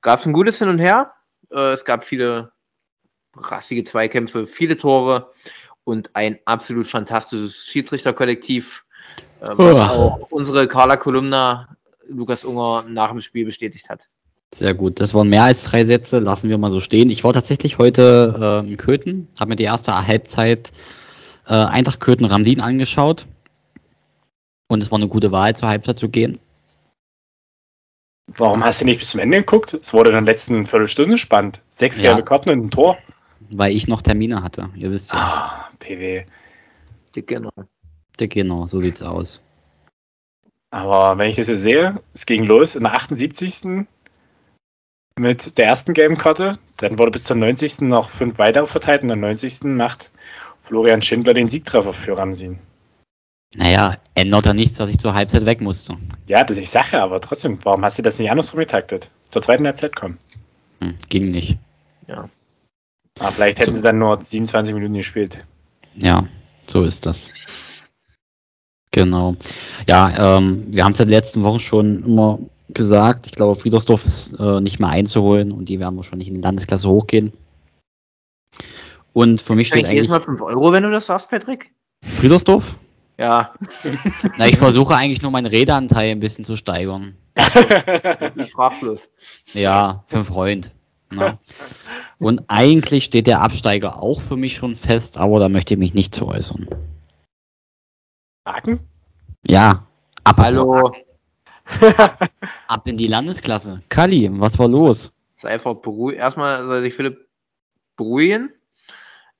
gab 0.00 0.18
es 0.18 0.26
ein 0.26 0.32
gutes 0.32 0.58
Hin 0.58 0.66
und 0.68 0.80
Her. 0.80 1.14
Äh, 1.52 1.70
es 1.70 1.84
gab 1.84 2.02
viele 2.02 2.50
rassige 3.36 3.84
Zweikämpfe, 3.84 4.48
viele 4.48 4.76
Tore 4.76 5.30
und 5.84 6.16
ein 6.16 6.40
absolut 6.46 6.88
fantastisches 6.88 7.64
Schiedsrichterkollektiv, 7.64 8.84
äh, 9.40 9.50
was 9.50 9.78
oh. 9.78 9.92
auch 9.92 10.30
unsere 10.32 10.66
Carla 10.66 10.96
Kolumna 10.96 11.76
Lukas 12.08 12.44
Unger 12.44 12.84
nach 12.88 13.10
dem 13.12 13.20
Spiel 13.20 13.44
bestätigt 13.44 13.88
hat. 13.88 14.08
Sehr 14.54 14.74
gut. 14.74 15.00
Das 15.00 15.12
waren 15.12 15.28
mehr 15.28 15.42
als 15.44 15.64
drei 15.64 15.84
Sätze. 15.84 16.18
Lassen 16.18 16.48
wir 16.48 16.58
mal 16.58 16.72
so 16.72 16.80
stehen. 16.80 17.10
Ich 17.10 17.24
war 17.24 17.32
tatsächlich 17.32 17.78
heute 17.78 18.62
äh, 18.64 18.68
in 18.68 18.76
Köthen, 18.76 19.28
habe 19.38 19.50
mir 19.50 19.56
die 19.56 19.64
erste 19.64 20.06
Halbzeit 20.06 20.72
äh, 21.46 21.54
Eintracht 21.54 22.00
Köthen 22.00 22.24
Ramsin 22.26 22.60
angeschaut. 22.60 23.26
Und 24.68 24.82
es 24.82 24.90
war 24.90 24.98
eine 24.98 25.08
gute 25.08 25.30
Wahl, 25.32 25.54
zur 25.54 25.68
Halbzeit 25.68 25.98
zu 25.98 26.08
gehen. 26.08 26.40
Warum 28.28 28.64
hast 28.64 28.80
du 28.80 28.84
nicht 28.84 28.98
bis 28.98 29.10
zum 29.10 29.20
Ende 29.20 29.38
geguckt? 29.38 29.74
Es 29.74 29.92
wurde 29.92 30.10
in 30.10 30.14
der 30.14 30.22
letzten 30.22 30.64
Viertelstunde 30.64 31.16
spannend. 31.16 31.62
Sechs 31.68 32.00
Ja. 32.00 32.12
gelbe 32.12 32.24
Karten 32.24 32.50
und 32.50 32.64
ein 32.66 32.70
Tor. 32.70 32.98
Weil 33.50 33.72
ich 33.72 33.86
noch 33.86 34.02
Termine 34.02 34.42
hatte. 34.42 34.70
Ihr 34.74 34.90
wisst 34.90 35.12
ja. 35.12 35.18
Ah, 35.18 35.70
PW. 35.78 36.24
Genau. 37.12 37.50
Ja, 38.18 38.26
Genau, 38.26 38.66
so 38.66 38.80
sieht's 38.80 39.02
aus. 39.02 39.40
Aber 40.70 41.16
wenn 41.18 41.30
ich 41.30 41.36
das 41.36 41.46
jetzt 41.48 41.62
sehe, 41.62 42.00
es 42.12 42.26
ging 42.26 42.44
los 42.44 42.74
in 42.74 42.82
der 42.82 42.94
78. 42.94 43.86
mit 45.18 45.58
der 45.58 45.66
ersten 45.66 45.94
gelben 45.94 46.16
Karte. 46.16 46.52
Dann 46.76 46.98
wurde 46.98 47.10
bis 47.10 47.24
zur 47.24 47.36
90. 47.36 47.82
noch 47.82 48.10
fünf 48.10 48.38
weitere 48.38 48.66
verteilt. 48.66 49.02
Und 49.02 49.10
in 49.10 49.20
der 49.20 49.28
90. 49.28 49.64
macht 49.64 50.10
Florian 50.62 51.02
Schindler 51.02 51.34
den 51.34 51.48
Siegtreffer 51.48 51.92
für 51.92 52.16
Ramsin. 52.16 52.58
Naja, 53.54 53.96
ändert 54.14 54.46
ja 54.46 54.52
nichts, 54.52 54.76
dass 54.76 54.90
ich 54.90 54.98
zur 54.98 55.14
Halbzeit 55.14 55.46
weg 55.46 55.60
musste. 55.60 55.96
Ja, 56.26 56.44
das 56.44 56.58
ich 56.58 56.68
sage, 56.68 57.00
aber 57.00 57.20
trotzdem, 57.20 57.58
warum 57.64 57.84
hast 57.84 57.98
du 57.98 58.02
das 58.02 58.18
nicht 58.18 58.30
andersrum 58.30 58.58
getaktet? 58.58 59.10
Zur 59.30 59.40
zweiten 59.40 59.64
Halbzeit 59.66 59.96
kommen. 59.96 60.18
Hm, 60.82 60.94
ging 61.08 61.28
nicht. 61.28 61.56
Aber 63.18 63.32
vielleicht 63.32 63.58
hätten 63.58 63.72
So. 63.72 63.76
sie 63.76 63.82
dann 63.82 63.98
nur 63.98 64.22
27 64.22 64.74
Minuten 64.74 64.94
gespielt. 64.94 65.44
Ja, 66.02 66.26
so 66.66 66.82
ist 66.82 67.06
das. 67.06 67.28
Genau. 68.90 69.36
Ja, 69.88 70.36
ähm, 70.36 70.66
wir 70.68 70.84
haben 70.84 70.92
es 70.92 71.00
in 71.00 71.06
den 71.06 71.12
letzten 71.12 71.42
Wochen 71.42 71.60
schon 71.60 72.04
immer 72.04 72.38
gesagt. 72.68 73.26
Ich 73.26 73.32
glaube, 73.32 73.58
Friedersdorf 73.58 74.04
ist 74.04 74.34
äh, 74.38 74.60
nicht 74.60 74.78
mehr 74.78 74.88
einzuholen 74.88 75.52
und 75.52 75.68
die 75.68 75.80
werden 75.80 75.96
wahrscheinlich 75.96 76.28
in 76.28 76.34
die 76.34 76.40
Landesklasse 76.40 76.88
hochgehen. 76.88 77.32
Und 79.12 79.40
für 79.40 79.54
mich 79.54 79.68
steht 79.68 79.86
Steht 79.86 79.92
jedes 79.92 80.10
eigentlich 80.10 80.26
Mal 80.26 80.38
5 80.38 80.42
Euro, 80.42 80.72
wenn 80.72 80.82
du 80.82 80.90
das 80.90 81.06
sagst, 81.06 81.30
Patrick? 81.30 81.70
Friedersdorf. 82.02 82.76
Ja, 83.18 83.54
Na, 84.36 84.46
ich 84.46 84.58
versuche 84.58 84.94
eigentlich 84.94 85.22
nur 85.22 85.30
meinen 85.30 85.46
Redeanteil 85.46 86.10
ein 86.10 86.20
bisschen 86.20 86.44
zu 86.44 86.54
steigern. 86.54 87.16
ich 88.36 88.52
frag 88.52 88.78
bloß. 88.80 89.08
Ja, 89.54 90.04
für 90.06 90.16
einen 90.16 90.24
Freund. 90.24 90.72
Ne? 91.14 91.38
Und 92.18 92.42
eigentlich 92.48 93.04
steht 93.04 93.26
der 93.26 93.40
Absteiger 93.40 94.02
auch 94.02 94.20
für 94.20 94.36
mich 94.36 94.56
schon 94.56 94.76
fest, 94.76 95.18
aber 95.18 95.40
da 95.40 95.48
möchte 95.48 95.74
ich 95.74 95.80
mich 95.80 95.94
nicht 95.94 96.14
zu 96.14 96.26
äußern. 96.26 96.68
Haken? 98.46 98.80
Ja, 99.46 99.86
ab, 100.24 100.36
Hallo. 100.38 100.92
Ab 102.68 102.86
in 102.86 102.96
die 102.96 103.06
Landesklasse. 103.06 103.82
Kali, 103.88 104.28
was 104.32 104.58
war 104.58 104.68
los? 104.68 105.12
Ist 105.34 105.46
einfach 105.46 105.74
beruhigen. 105.74 106.20
Erstmal 106.20 106.66
soll 106.66 106.82
sich 106.82 106.94
Philipp 106.94 107.28
beruhigen. 107.96 108.52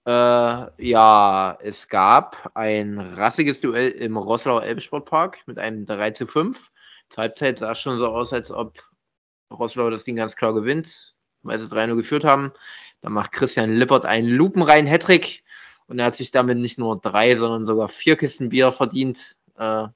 Äh, 0.07 0.11
ja, 0.11 1.59
es 1.62 1.89
gab 1.89 2.51
ein 2.55 2.99
rassiges 2.99 3.61
Duell 3.61 3.91
im 3.91 4.17
Roslauer 4.17 4.62
Elbsportpark 4.62 5.39
mit 5.47 5.59
einem 5.59 5.85
3 5.85 6.12
zu 6.12 6.27
5. 6.27 6.71
Zur 7.09 7.23
Halbzeit 7.23 7.59
sah 7.59 7.73
es 7.73 7.81
schon 7.81 7.99
so 7.99 8.09
aus, 8.09 8.33
als 8.33 8.51
ob 8.51 8.79
Roslau 9.51 9.91
das 9.91 10.05
Ding 10.05 10.17
ganz 10.17 10.37
klar 10.37 10.55
gewinnt, 10.55 11.15
weil 11.43 11.59
sie 11.59 11.67
3-0 11.67 11.97
geführt 11.97 12.25
haben. 12.25 12.53
Dann 13.01 13.12
macht 13.12 13.33
Christian 13.33 13.77
Lippert 13.77 14.05
einen 14.05 14.29
lupenreinen 14.29 14.91
Hattrick 14.91 15.45
und 15.87 15.99
er 15.99 16.07
hat 16.07 16.15
sich 16.15 16.31
damit 16.31 16.59
nicht 16.59 16.79
nur 16.79 17.01
drei, 17.01 17.37
sondern 17.37 17.67
sogar 17.67 17.89
vier 17.89 18.17
Kisten 18.17 18.49
Bier 18.49 18.73
verdient 18.73 19.37
äh, 19.57 19.87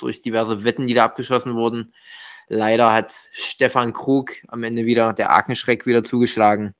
durch 0.00 0.22
diverse 0.22 0.64
Wetten, 0.64 0.86
die 0.86 0.94
da 0.94 1.04
abgeschossen 1.04 1.54
wurden. 1.54 1.94
Leider 2.48 2.92
hat 2.92 3.12
Stefan 3.32 3.92
Krug 3.92 4.32
am 4.48 4.64
Ende 4.64 4.84
wieder, 4.84 5.12
der 5.12 5.30
Arkenschreck, 5.30 5.86
wieder 5.86 6.02
zugeschlagen 6.02 6.74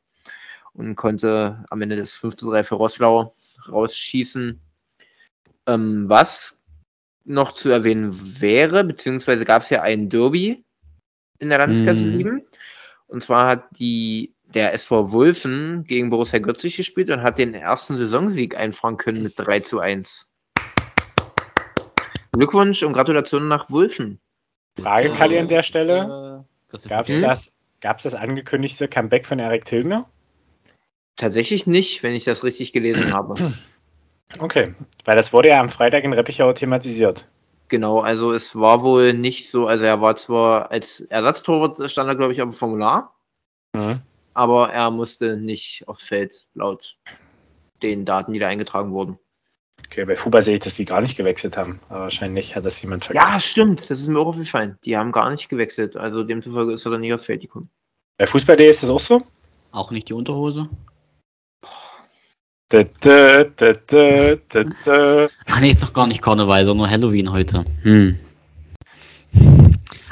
und 0.73 0.97
konnte 0.97 1.65
am 1.71 1.83
Ende 1.83 1.97
das 1.97 2.13
5 2.13 2.35
zu 2.37 2.51
3 2.51 2.65
für 2.65 2.75
Rosslau 2.75 3.35
rausschießen. 3.69 4.61
Ähm, 5.67 6.09
was 6.09 6.65
noch 7.25 7.53
zu 7.53 7.69
erwähnen 7.69 8.41
wäre, 8.41 8.83
beziehungsweise 8.83 9.45
gab 9.45 9.63
es 9.63 9.71
ja 9.71 9.83
ein 9.83 10.09
Derby 10.09 10.65
in 11.39 11.49
der 11.49 11.59
Landesklasse 11.59 12.09
Mhm. 12.09 12.19
7. 12.19 12.47
Und 13.07 13.23
zwar 13.23 13.47
hat 13.47 13.65
die, 13.79 14.35
der 14.45 14.73
SV 14.73 15.13
Wulfen 15.13 15.85
gegen 15.85 16.11
Borussia 16.11 16.39
Götzig 16.39 16.77
gespielt 16.77 17.11
und 17.11 17.23
hat 17.23 17.39
den 17.39 17.55
ersten 17.55 17.97
Saisonsieg 17.97 18.57
einfahren 18.57 18.97
können 18.97 19.23
mit 19.23 19.35
3 19.37 19.61
zu 19.61 19.81
1. 19.81 20.30
Glückwunsch 22.33 22.83
und 22.83 22.93
Gratulation 22.93 23.49
nach 23.49 23.71
Wulfen. 23.71 24.21
Frage, 24.81 25.11
Kali, 25.13 25.39
an 25.39 25.49
der 25.49 25.63
Stelle. 25.63 26.45
Gab 26.71 26.89
Gab 26.89 27.09
es 27.09 27.21
das, 27.21 27.53
gab's 27.81 28.03
das 28.05 28.15
angekündigte 28.15 28.87
Comeback 28.89 29.27
von 29.27 29.39
Erik 29.39 29.65
Tilgner? 29.65 30.09
Tatsächlich 31.17 31.67
nicht, 31.67 32.03
wenn 32.03 32.15
ich 32.15 32.25
das 32.25 32.45
richtig 32.45 32.73
gelesen 32.73 33.13
habe. 33.13 33.53
Okay, 34.39 34.75
weil 35.05 35.17
das 35.17 35.33
wurde 35.33 35.49
ja 35.49 35.61
am 35.61 35.69
Freitag 35.69 36.05
in 36.05 36.13
Reppichau 36.13 36.53
thematisiert. 36.53 37.27
Genau, 37.69 38.01
also 38.01 38.33
es 38.33 38.59
war 38.59 38.83
wohl 38.83 39.13
nicht 39.13 39.51
so, 39.51 39.67
also 39.67 39.85
er 39.85 40.01
war 40.01 40.17
zwar 40.17 40.71
als 40.71 41.01
Ersatztorwart 41.01 41.91
stand 41.91 42.09
er, 42.09 42.17
glaube 42.17 42.33
ich, 42.33 42.41
auf 42.43 42.49
dem 42.49 42.55
Formular, 42.55 43.15
Mhm. 43.75 44.01
aber 44.35 44.73
er 44.73 44.91
musste 44.91 45.37
nicht 45.37 45.87
aufs 45.87 46.05
Feld, 46.05 46.47
laut 46.55 46.97
den 47.83 48.05
Daten, 48.05 48.33
die 48.33 48.41
da 48.41 48.49
eingetragen 48.49 48.93
wurden. 48.93 49.19
Okay, 49.87 50.05
bei 50.05 50.17
Fußball 50.17 50.43
sehe 50.43 50.55
ich, 50.55 50.61
dass 50.61 50.75
die 50.75 50.85
gar 50.85 51.01
nicht 51.01 51.17
gewechselt 51.17 51.57
haben. 51.57 51.81
Aber 51.89 52.01
wahrscheinlich 52.03 52.55
hat 52.55 52.65
das 52.65 52.81
jemand 52.81 53.05
vergessen. 53.05 53.27
Ja, 53.27 53.41
stimmt, 53.41 53.91
das 53.91 54.01
ist 54.01 54.09
mir 54.09 54.19
auch 54.19 54.29
aufgefallen. 54.29 54.79
Die 54.85 54.97
haben 54.97 55.13
gar 55.13 55.31
nicht 55.31 55.49
gewechselt, 55.49 55.97
also 55.97 56.23
demzufolge 56.23 56.73
ist 56.73 56.87
er 56.87 56.93
dann 56.93 57.01
nicht 57.01 57.13
aufs 57.13 57.25
Feld 57.25 57.43
gekommen. 57.43 57.71
Bei 58.19 58.27
Fußball.de 58.27 58.69
ist 58.69 58.83
das 58.83 58.91
auch 58.91 59.01
so? 59.01 59.23
Auch 59.73 59.91
nicht 59.91 60.09
die 60.09 60.15
Unterhose? 60.15 60.69
Dö, 62.73 62.85
dö, 63.03 63.45
dö. 63.91 65.29
Ach 65.47 65.61
nee, 65.61 65.71
ist 65.71 65.83
doch 65.83 65.93
gar 65.93 66.07
nicht 66.07 66.23
Karneval, 66.23 66.65
sondern 66.65 66.77
nur 66.77 66.91
Halloween 66.91 67.33
heute. 67.33 67.65
Hm. 67.83 68.17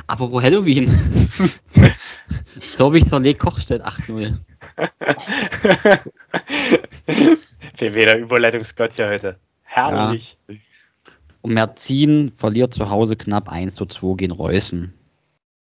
Apropos 0.08 0.42
Halloween. 0.42 0.88
so 2.60 2.86
habe 2.86 2.98
ich 2.98 3.04
verlegt, 3.04 3.40
Kochstedt 3.40 3.82
8-0. 3.84 4.38
PW, 7.76 8.04
der 8.04 8.18
Überleitungsgott 8.18 8.94
hier 8.94 9.08
heute. 9.08 9.38
Herrlich. 9.68 10.38
Und 11.42 11.54
Merzin 11.54 12.32
verliert 12.36 12.74
zu 12.74 12.90
Hause 12.90 13.16
knapp 13.16 13.48
1 13.48 13.74
zu 13.74 13.86
2 13.86 14.16
gegen 14.16 14.32
Reußen. 14.32 14.92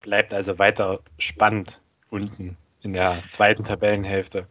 Bleibt 0.00 0.32
also 0.32 0.58
weiter 0.58 1.00
spannend 1.18 1.80
unten 2.08 2.56
in 2.82 2.92
der 2.94 3.18
zweiten 3.28 3.64
Tabellenhälfte. 3.64 4.46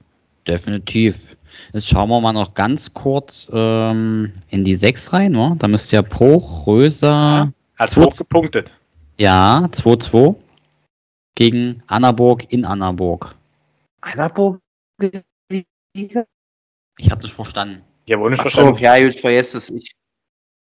Definitiv. 0.45 1.37
Jetzt 1.73 1.87
schauen 1.89 2.09
wir 2.09 2.21
mal 2.21 2.33
noch 2.33 2.53
ganz 2.53 2.93
kurz 2.93 3.49
ähm, 3.51 4.33
in 4.49 4.63
die 4.63 4.75
6 4.75 5.13
rein. 5.13 5.31
Ne? 5.31 5.55
Da 5.57 5.67
müsste 5.67 5.95
ja 5.95 6.01
Bruch, 6.01 6.67
Röser, 6.67 7.51
Hat 7.77 7.89
Zwei- 7.89 8.03
hoch 8.03 8.17
gepunktet. 8.17 8.75
ja, 9.17 9.67
2-2 9.71 10.35
gegen 11.35 11.81
Annaburg 11.87 12.51
in 12.51 12.65
Annaburg. 12.65 13.35
Annaburg? 14.01 14.59
Ich 15.01 15.65
habe 17.11 17.21
das 17.21 17.31
verstanden. 17.31 17.81
Ich 18.09 18.13
habe 18.13 18.23
ohne 18.23 18.35
so, 18.37 18.41
verstanden. 18.41 18.79
ja, 18.79 18.99
gut, 18.99 19.19
vergesst 19.19 19.53
es. 19.53 19.69
Ich, 19.69 19.91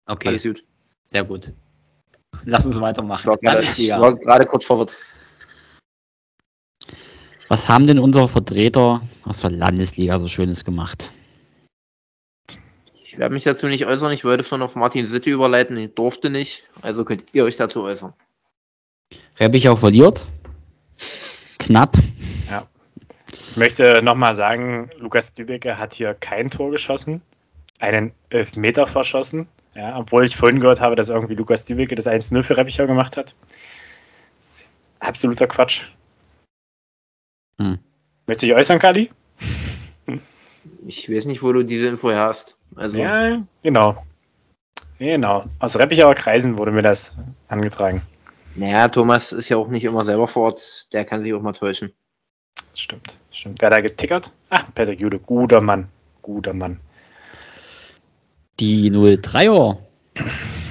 Okay, 0.06 0.28
alles 0.28 0.42
gut. 0.42 0.62
sehr 1.08 1.24
gut. 1.24 1.50
Lass 2.44 2.66
uns 2.66 2.76
Ich 2.76 2.82
weitermachen. 2.82 3.26
war 3.26 3.38
gerade 3.38 3.62
ich 3.62 3.88
war 3.90 4.14
gerade 4.16 4.44
kurz 4.44 4.66
verwirrt. 4.66 4.94
Was 7.48 7.66
haben 7.66 7.87
denn 7.87 7.98
unsere 7.98 8.28
Vertreter 8.28 9.00
aus 9.24 9.40
der 9.40 9.48
Landesliga 9.48 10.18
so 10.18 10.28
Schönes 10.28 10.62
gemacht? 10.62 11.11
Ich 13.02 13.16
werde 13.16 13.32
mich 13.32 13.44
dazu 13.44 13.66
nicht 13.66 13.87
äußern. 13.87 14.12
Ich 14.12 14.24
wollte 14.26 14.44
von 14.44 14.61
auf 14.61 14.74
Martin 14.76 15.06
Sitte 15.06 15.30
überleiten. 15.30 15.74
Ich 15.78 15.94
durfte 15.94 16.28
nicht. 16.28 16.64
Also 16.82 17.02
könnt 17.06 17.24
ihr 17.32 17.44
euch 17.44 17.56
dazu 17.56 17.82
äußern. 17.82 18.12
Reppichau 19.38 19.74
verliert. 19.74 20.26
Knapp. 21.58 21.96
Ich 23.50 23.56
möchte 23.56 24.02
nochmal 24.02 24.34
sagen, 24.34 24.90
Lukas 24.98 25.32
Dübecke 25.32 25.78
hat 25.78 25.94
hier 25.94 26.12
kein 26.12 26.50
Tor 26.50 26.70
geschossen, 26.70 27.22
einen 27.78 28.12
Elfmeter 28.30 28.86
verschossen. 28.86 29.46
Ja, 29.74 29.96
obwohl 29.96 30.24
ich 30.24 30.36
vorhin 30.36 30.60
gehört 30.60 30.80
habe, 30.80 30.96
dass 30.96 31.08
irgendwie 31.08 31.34
Lukas 31.34 31.64
Dübecke 31.64 31.94
das 31.94 32.06
1-0 32.06 32.42
für 32.42 32.56
Reppichau 32.56 32.86
gemacht 32.86 33.16
hat. 33.16 33.34
Absoluter 35.00 35.46
Quatsch. 35.46 35.86
Hm. 37.58 37.78
Möchtest 38.26 38.42
du 38.42 38.46
dich 38.46 38.56
äußern, 38.56 38.78
Kali? 38.78 39.10
Ich 40.86 41.10
weiß 41.10 41.24
nicht, 41.26 41.42
wo 41.42 41.52
du 41.52 41.64
diese 41.64 41.86
Info 41.86 42.12
hast. 42.12 42.56
Also, 42.76 42.98
Ja, 42.98 43.42
genau. 43.62 44.04
Genau. 44.98 45.44
Aus 45.60 45.78
Reppichauer 45.78 46.14
Kreisen 46.14 46.58
wurde 46.58 46.72
mir 46.72 46.82
das 46.82 47.12
angetragen. 47.48 48.02
naja, 48.56 48.88
Thomas 48.88 49.32
ist 49.32 49.48
ja 49.48 49.56
auch 49.56 49.68
nicht 49.68 49.84
immer 49.84 50.04
selber 50.04 50.26
vor 50.26 50.46
Ort. 50.46 50.88
Der 50.92 51.04
kann 51.04 51.22
sich 51.22 51.32
auch 51.32 51.40
mal 51.42 51.52
täuschen. 51.52 51.92
Stimmt. 52.74 53.16
Stimmt. 53.30 53.60
Wer 53.60 53.70
da 53.70 53.80
getickert? 53.80 54.32
Ah, 54.50 54.64
Patrick 54.74 55.00
Jude. 55.00 55.18
Guter 55.20 55.60
Mann. 55.60 55.88
Guter 56.22 56.52
Mann. 56.52 56.80
Die 58.61 58.90
03er 58.90 59.77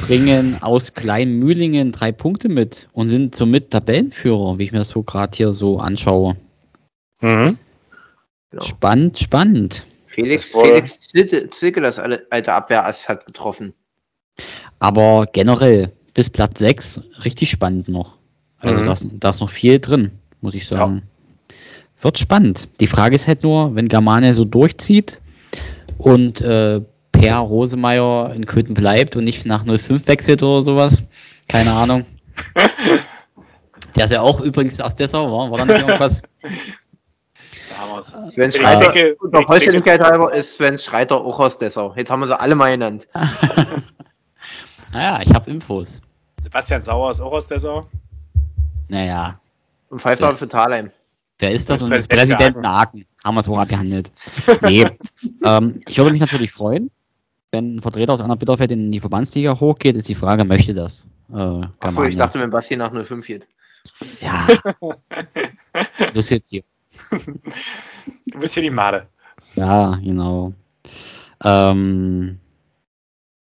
bringen 0.02 0.58
aus 0.62 0.94
Kleinmühlingen 0.94 1.92
drei 1.92 2.12
Punkte 2.12 2.50
mit 2.50 2.88
und 2.94 3.08
sind 3.10 3.36
somit 3.36 3.72
Tabellenführer, 3.72 4.58
wie 4.58 4.64
ich 4.66 4.72
mir 4.72 4.80
das 4.80 4.90
so 4.90 5.04
gerade 5.04 5.36
hier 5.36 5.52
so 5.54 5.80
anschaue. 5.80 6.36
Mhm. 7.22 7.58
Genau. 8.52 8.64
Spannend, 8.64 9.18
spannend. 9.18 9.86
Felix, 10.06 10.46
Felix 10.46 11.00
Zilke, 11.00 11.82
das 11.82 12.00
alle- 12.00 12.26
alte 12.30 12.54
Abwehrass, 12.54 13.08
hat 13.08 13.26
getroffen. 13.26 13.74
Aber 14.80 15.28
generell 15.32 15.92
bis 16.14 16.30
Platz 16.30 16.60
6 16.60 17.02
richtig 17.24 17.50
spannend 17.50 17.88
noch. 17.88 18.18
Also 18.60 18.80
Mhm. 18.82 18.86
da, 18.86 18.94
ist, 18.94 19.06
da 19.20 19.30
ist 19.30 19.40
noch 19.42 19.50
viel 19.50 19.80
drin, 19.80 20.12
muss 20.42 20.56
ich 20.56 20.68
sagen. 20.68 21.04
Wird 22.02 22.20
spannend. 22.20 22.68
Die 22.80 22.88
Frage 22.88 23.16
ist 23.16 23.28
halt 23.28 23.44
nur, 23.44 23.76
wenn 23.76 23.88
Germania 23.88 24.34
so 24.34 24.46
durchzieht 24.46 25.20
und 25.98 26.42
äh, 26.42 26.82
Per 27.20 27.38
Rosemeyer 27.38 28.34
in 28.36 28.46
Köthen 28.46 28.74
bleibt 28.74 29.16
und 29.16 29.24
nicht 29.24 29.46
nach 29.46 29.66
05 29.66 30.08
wechselt 30.08 30.44
oder 30.44 30.62
sowas. 30.62 31.04
Keine 31.48 31.72
Ahnung. 31.72 32.06
Der 33.96 34.06
ist 34.06 34.12
ja 34.12 34.22
auch 34.22 34.40
übrigens 34.42 34.80
aus 34.80 34.94
Dessau, 34.94 35.32
war, 35.32 35.50
war 35.50 35.58
da 35.58 35.66
nicht 35.66 35.80
irgendwas? 35.88 36.22
Da 36.42 37.78
haben 37.80 37.92
wir's. 37.96 38.16
Sven 38.34 38.52
Schreiter, 38.52 38.94
unter 39.20 39.44
Vollständigkeit 39.48 40.00
halber 40.02 40.32
ist 40.34 40.58
Sven 40.58 40.78
Schreiter 40.78 41.16
auch 41.18 41.40
aus 41.40 41.58
Dessau. 41.58 41.94
Jetzt 41.96 42.12
haben 42.12 42.20
wir 42.20 42.28
sie 42.28 42.40
alle 42.40 42.56
mal 42.56 42.70
genannt. 42.72 43.08
Naja, 44.94 45.20
ich 45.22 45.34
habe 45.34 45.52
Infos. 45.52 46.02
Sebastian 46.40 46.82
Sauer 46.82 47.12
ist 47.12 47.20
auch 47.20 47.34
aus 47.34 47.48
Dessau. 47.48 47.88
Naja, 48.88 49.40
Und 49.90 50.02
pfeift 50.02 50.24
für 50.38 50.48
Thalheim. 50.48 50.90
wer 51.40 51.52
ist 51.52 51.70
das? 51.70 51.82
Und 51.82 51.90
das 51.90 52.08
Präsident 52.08 52.40
Präsident 52.40 52.68
Haken. 52.68 53.06
Haben 53.24 53.36
wir 53.36 53.42
es 53.42 53.48
wohl 53.48 53.60
abgehandelt. 53.60 54.12
Nee. 54.62 54.88
ähm, 55.44 55.82
ich 55.88 55.98
würde 55.98 56.12
mich 56.12 56.22
natürlich 56.22 56.52
freuen, 56.52 56.90
wenn 57.52 57.76
ein 57.76 57.82
Vertreter 57.82 58.14
aus 58.14 58.22
einer 58.22 58.36
Bitterfeld 58.36 58.72
in 58.72 58.92
die 58.92 59.00
Verbandsliga 59.00 59.60
hochgeht, 59.60 59.96
ist 59.96 60.10
die 60.10 60.16
Frage, 60.16 60.46
möchte 60.46 60.74
das? 60.74 61.08
Äh, 61.32 61.62
Achso, 61.80 62.04
ich 62.04 62.18
dachte, 62.18 62.40
wenn 62.40 62.50
Basti 62.50 62.76
nach 62.76 62.92
05 62.92 63.26
geht. 63.26 63.48
Ja. 64.22 64.48
das 66.14 66.30
jetzt 66.30 66.50
hier. 66.50 66.64
Du 68.26 68.40
bist 68.40 68.54
hier 68.54 68.64
die 68.64 68.70
Made. 68.70 69.08
Ja, 69.56 69.96
genau. 69.96 70.54
Ähm, 71.44 72.40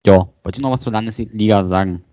ja, 0.07 0.29
wollte 0.43 0.59
ich 0.59 0.63
noch 0.63 0.73
was 0.73 0.81
zur 0.81 0.93
Landesliga 0.93 1.65
sagen? 1.65 2.05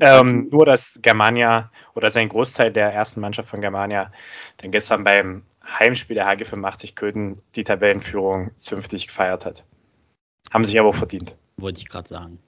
Ähm, 0.00 0.48
nur, 0.50 0.64
dass 0.64 0.98
Germania 1.02 1.70
oder 1.94 2.10
sein 2.10 2.28
Großteil 2.28 2.72
der 2.72 2.92
ersten 2.92 3.20
Mannschaft 3.20 3.48
von 3.48 3.60
Germania 3.60 4.12
dann 4.58 4.70
gestern 4.70 5.04
beim 5.04 5.42
Heimspiel 5.66 6.14
der 6.14 6.26
HG 6.26 6.44
85 6.44 6.94
Köthen 6.94 7.36
die 7.56 7.64
Tabellenführung 7.64 8.52
zünftig 8.58 9.08
gefeiert 9.08 9.44
hat. 9.44 9.64
Haben 10.52 10.64
sich 10.64 10.78
aber 10.78 10.88
auch 10.88 10.94
verdient. 10.94 11.36
Wollte 11.58 11.80
ich 11.80 11.88
gerade 11.88 12.08
sagen. 12.08 12.38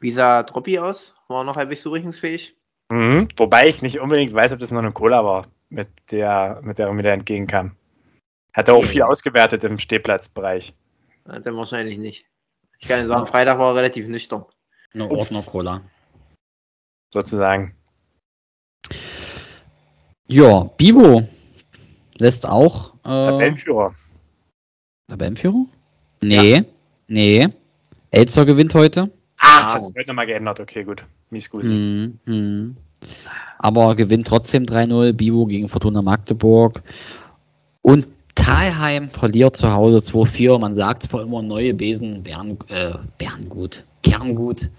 Wie 0.00 0.10
sah 0.10 0.42
Troppi 0.42 0.78
aus? 0.78 1.14
War 1.28 1.42
er 1.42 1.44
noch 1.44 1.56
halbwegs 1.56 1.82
zurechnungsfähig? 1.82 2.56
Mhm. 2.90 3.28
Wobei 3.36 3.68
ich 3.68 3.82
nicht 3.82 4.00
unbedingt 4.00 4.34
weiß, 4.34 4.52
ob 4.52 4.58
das 4.58 4.70
noch 4.70 4.80
eine 4.80 4.92
Cola 4.92 5.24
war, 5.24 5.46
mit 5.68 5.88
der, 6.10 6.60
mit 6.62 6.78
der 6.78 6.88
er 6.88 6.92
mir 6.92 7.02
da 7.02 7.12
entgegenkam. 7.12 7.76
Hat 8.52 8.68
er 8.68 8.74
auch 8.74 8.84
viel 8.84 9.02
ausgewertet 9.02 9.64
im 9.64 9.78
Stehplatzbereich. 9.78 10.74
Ja, 11.26 11.38
dann 11.40 11.56
wahrscheinlich 11.56 11.98
nicht. 11.98 12.26
Ich 12.78 12.88
kann 12.88 13.06
sagen, 13.06 13.26
Freitag 13.26 13.58
war 13.58 13.70
er 13.70 13.76
relativ 13.76 14.06
nüchtern. 14.06 14.44
Eine 14.92 15.10
Ordner-Cola. 15.10 15.80
sozusagen. 17.12 17.74
Ja, 20.28 20.64
Bibo 20.76 21.26
lässt 22.18 22.46
auch 22.46 22.94
äh, 23.04 23.22
Tabellenführer. 23.22 23.94
Tabellenführer? 25.08 25.66
Nee, 26.22 26.64
nee. 27.06 27.48
Elster 28.10 28.44
gewinnt 28.44 28.74
heute. 28.74 29.10
Ah, 29.38 29.62
das 29.64 29.74
hat 29.74 29.84
sich 29.84 29.94
heute 29.96 30.08
nochmal 30.08 30.26
geändert. 30.26 30.60
Okay, 30.60 30.84
gut. 30.84 31.04
Mies 31.30 31.50
Gusi. 31.50 31.72
Mhm, 31.74 32.18
mhm. 32.24 32.76
Aber 33.58 33.96
gewinnt 33.96 34.26
trotzdem 34.26 34.64
3-0. 34.64 35.12
Bibo 35.12 35.46
gegen 35.46 35.68
Fortuna 35.68 36.02
Magdeburg. 36.02 36.82
Und 37.82 38.06
Thalheim 38.34 39.10
verliert 39.10 39.56
zu 39.56 39.72
Hause 39.72 39.98
2-4. 39.98 40.58
Man 40.58 40.76
sagt 40.76 41.02
zwar 41.02 41.22
immer, 41.22 41.42
neue 41.42 41.74
Besen 41.74 42.22
Bern, 42.22 42.58
äh, 42.68 42.92
Berngut, 43.18 43.84
Kerngut. 44.02 44.70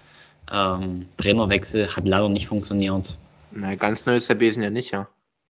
Ähm, 0.52 1.06
Trainerwechsel 1.16 1.94
hat 1.94 2.06
leider 2.06 2.28
nicht 2.28 2.46
funktioniert. 2.46 3.18
Na, 3.50 3.74
ganz 3.74 4.06
neu 4.06 4.16
ist 4.16 4.28
der 4.28 4.34
Besen 4.34 4.62
ja 4.62 4.70
nicht, 4.70 4.92
ja. 4.92 5.08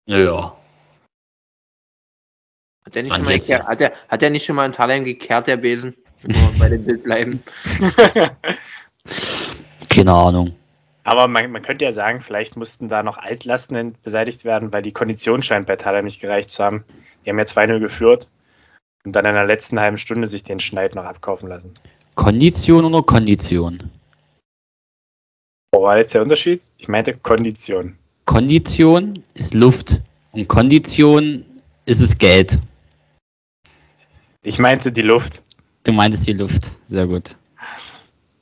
Naja, 0.08 0.56
Hat 2.84 2.96
der 2.96 3.04
nicht, 3.04 3.16
schon 3.16 3.24
mal, 3.24 3.38
gekehrt, 3.38 3.68
hat 3.68 3.80
der, 3.80 3.94
hat 4.10 4.22
der 4.22 4.30
nicht 4.32 4.46
schon 4.46 4.56
mal 4.56 4.66
in 4.66 4.72
Thalheim 4.72 5.06
gekehrt, 5.06 5.48
der 5.48 5.58
Besen? 5.58 5.96
Wenn 6.24 6.36
wir 6.36 6.60
bei 6.60 6.70
dem 6.70 6.86
Bild 6.86 7.04
bleiben. 7.04 7.44
keine 9.90 10.14
Ahnung. 10.14 10.56
Aber 11.04 11.28
man, 11.28 11.52
man 11.52 11.62
könnte 11.62 11.86
ja 11.86 11.92
sagen, 11.92 12.22
vielleicht 12.22 12.58
mussten 12.58 12.88
da 12.88 13.02
noch 13.02 13.18
Altlasten 13.18 13.96
beseitigt 14.04 14.46
werden, 14.46 14.72
weil 14.72 14.84
die 14.84 14.92
Kondition 14.92 15.42
scheint 15.42 15.66
bei 15.66 15.76
Thaler 15.76 16.04
nicht 16.04 16.22
gereicht 16.22 16.52
zu 16.52 16.64
haben. 16.64 16.86
Die 17.26 17.30
haben 17.30 17.40
ja 17.40 17.46
2-0 17.46 17.80
geführt 17.80 18.30
und 19.04 19.16
dann 19.16 19.26
in 19.26 19.34
der 19.34 19.46
letzten 19.46 19.80
halben 19.80 19.98
Stunde 19.98 20.28
sich 20.28 20.44
den 20.44 20.60
Schneid 20.60 20.96
noch 20.96 21.06
abkaufen 21.06 21.50
lassen. 21.50 21.74
Kondition 22.16 22.86
oder 22.86 23.02
Kondition? 23.02 23.90
Wo 25.74 25.84
war 25.84 25.98
jetzt 25.98 26.14
der 26.14 26.22
Unterschied? 26.22 26.64
Ich 26.78 26.88
meinte 26.88 27.14
Kondition. 27.14 27.98
Kondition 28.26 29.14
ist 29.34 29.54
Luft 29.54 30.02
und 30.32 30.48
Kondition 30.48 31.46
ist 31.86 32.02
es 32.02 32.18
Geld. 32.18 32.60
Ich 34.44 34.60
meinte 34.60 34.92
die 34.92 35.02
Luft. 35.02 35.42
Du 35.84 35.92
meintest 35.94 36.28
die 36.28 36.34
Luft. 36.34 36.76
Sehr 36.88 37.08
gut. 37.08 37.36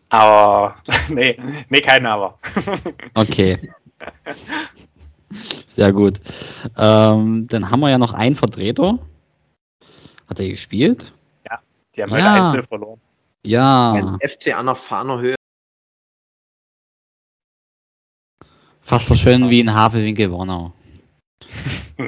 Aber, 0.10 0.76
nee, 1.10 1.38
nee, 1.70 1.82
kein 1.82 2.06
Aber. 2.06 2.38
Okay. 3.14 3.58
Sehr 5.76 5.92
gut. 5.92 6.16
Ähm, 6.78 7.48
dann 7.48 7.70
haben 7.70 7.80
wir 7.82 7.90
ja 7.90 7.98
noch 7.98 8.14
einen 8.14 8.36
Vertreter. 8.36 8.98
Hat 10.28 10.40
er 10.40 10.48
gespielt? 10.50 11.14
Die 11.96 12.04
haben 12.04 12.12
heute 12.12 12.24
Ja. 12.24 12.36
1-0 12.36 12.62
verloren. 12.68 13.02
Ja, 13.46 13.92
Ein 13.94 14.20
FC 14.22 14.56
an 14.56 14.68
der 14.68 14.76
Fahner 14.76 15.20
Höhe. 15.20 15.36
fast 18.82 19.08
so 19.08 19.16
schön 19.16 19.50
wie 19.50 19.60
in 19.60 19.74
Havelwinkel 19.74 20.32
Warnau. 20.32 20.74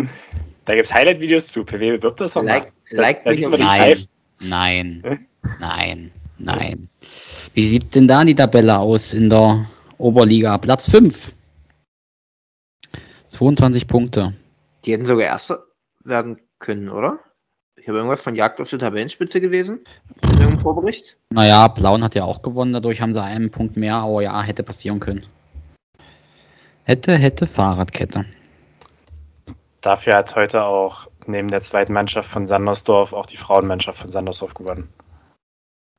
Da 0.65 0.75
gibt 0.75 0.85
es 0.85 0.93
Highlight-Videos 0.93 1.47
zu. 1.47 1.65
PW 1.65 1.97
bewirbt 1.97 2.21
das 2.21 2.35
mal. 2.35 2.45
Like, 2.45 2.71
like 2.91 3.23
das 3.25 3.37
die 3.37 3.45
die 3.45 3.49
Nein, 3.49 3.81
live. 3.81 4.05
Nein, 4.41 5.04
nein, 5.60 6.12
nein. 6.39 6.89
Wie 7.54 7.67
sieht 7.67 7.95
denn 7.95 8.08
da 8.08 8.23
die 8.23 8.36
Tabelle 8.36 8.77
aus 8.77 9.13
in 9.13 9.30
der 9.30 9.67
Oberliga? 9.97 10.58
Platz 10.58 10.89
5. 10.89 11.34
22 13.30 13.88
Punkte. 13.88 14.34
Die 14.86 14.93
hätten 14.93 15.06
sogar 15.06 15.25
Erster 15.25 15.63
werden 16.04 16.39
können, 16.60 16.89
oder? 16.89 17.19
Ich 17.75 17.88
habe 17.88 17.97
irgendwas 17.97 18.21
von 18.21 18.36
Jagd 18.36 18.62
auf 18.62 18.69
die 18.69 18.77
Tabellenspitze 18.77 19.41
gelesen. 19.41 19.80
In 20.21 20.30
irgendeinem 20.30 20.60
Vorbericht. 20.60 21.17
Naja, 21.32 21.67
Blauen 21.67 22.04
hat 22.04 22.15
ja 22.15 22.25
auch 22.25 22.41
gewonnen, 22.41 22.73
dadurch 22.73 23.01
haben 23.01 23.13
sie 23.13 23.23
einen 23.23 23.49
Punkt 23.49 23.75
mehr, 23.75 23.95
aber 23.95 24.21
ja, 24.21 24.41
hätte 24.41 24.63
passieren 24.63 24.99
können. 24.99 25.25
Hätte, 26.84 27.17
hätte 27.17 27.47
Fahrradkette. 27.47 28.25
Dafür 29.82 30.15
hat 30.15 30.36
heute 30.36 30.63
auch 30.63 31.08
neben 31.27 31.47
der 31.47 31.60
zweiten 31.60 31.93
Mannschaft 31.93 32.29
von 32.29 32.47
Sandersdorf 32.47 33.13
auch 33.13 33.25
die 33.25 33.38
Frauenmannschaft 33.38 33.99
von 33.99 34.12
Sandersdorf 34.12 34.53
gewonnen. 34.53 34.91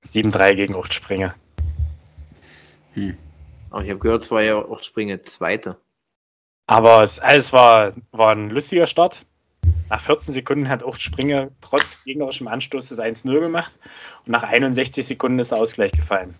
7-3 0.05 0.55
gegen 0.55 0.75
Uchtspringe. 0.75 1.35
Aber 3.71 3.85
ich 3.85 3.91
habe 3.91 4.01
gehört, 4.01 4.25
es 4.25 4.31
war 4.31 4.43
ja 4.43 4.57
auch 4.57 4.83
Springe 4.83 5.23
Zweite. 5.23 5.77
Aber 6.67 7.03
es, 7.03 7.19
alles 7.19 7.53
war, 7.53 7.93
war 8.11 8.35
ein 8.35 8.51
lustiger 8.51 8.87
Start. 8.87 9.27
Nach 9.89 10.01
14 10.01 10.35
Sekunden 10.35 10.69
hat 10.69 10.83
Uchtspringe 10.83 11.51
trotz 11.61 12.03
gegnerischem 12.05 12.49
Anstoß 12.49 12.89
das 12.89 12.99
1-0 12.99 13.41
gemacht 13.41 13.79
und 14.27 14.33
nach 14.33 14.43
61 14.43 15.07
Sekunden 15.07 15.39
ist 15.39 15.53
der 15.53 15.59
Ausgleich 15.59 15.93
gefallen. 15.93 16.35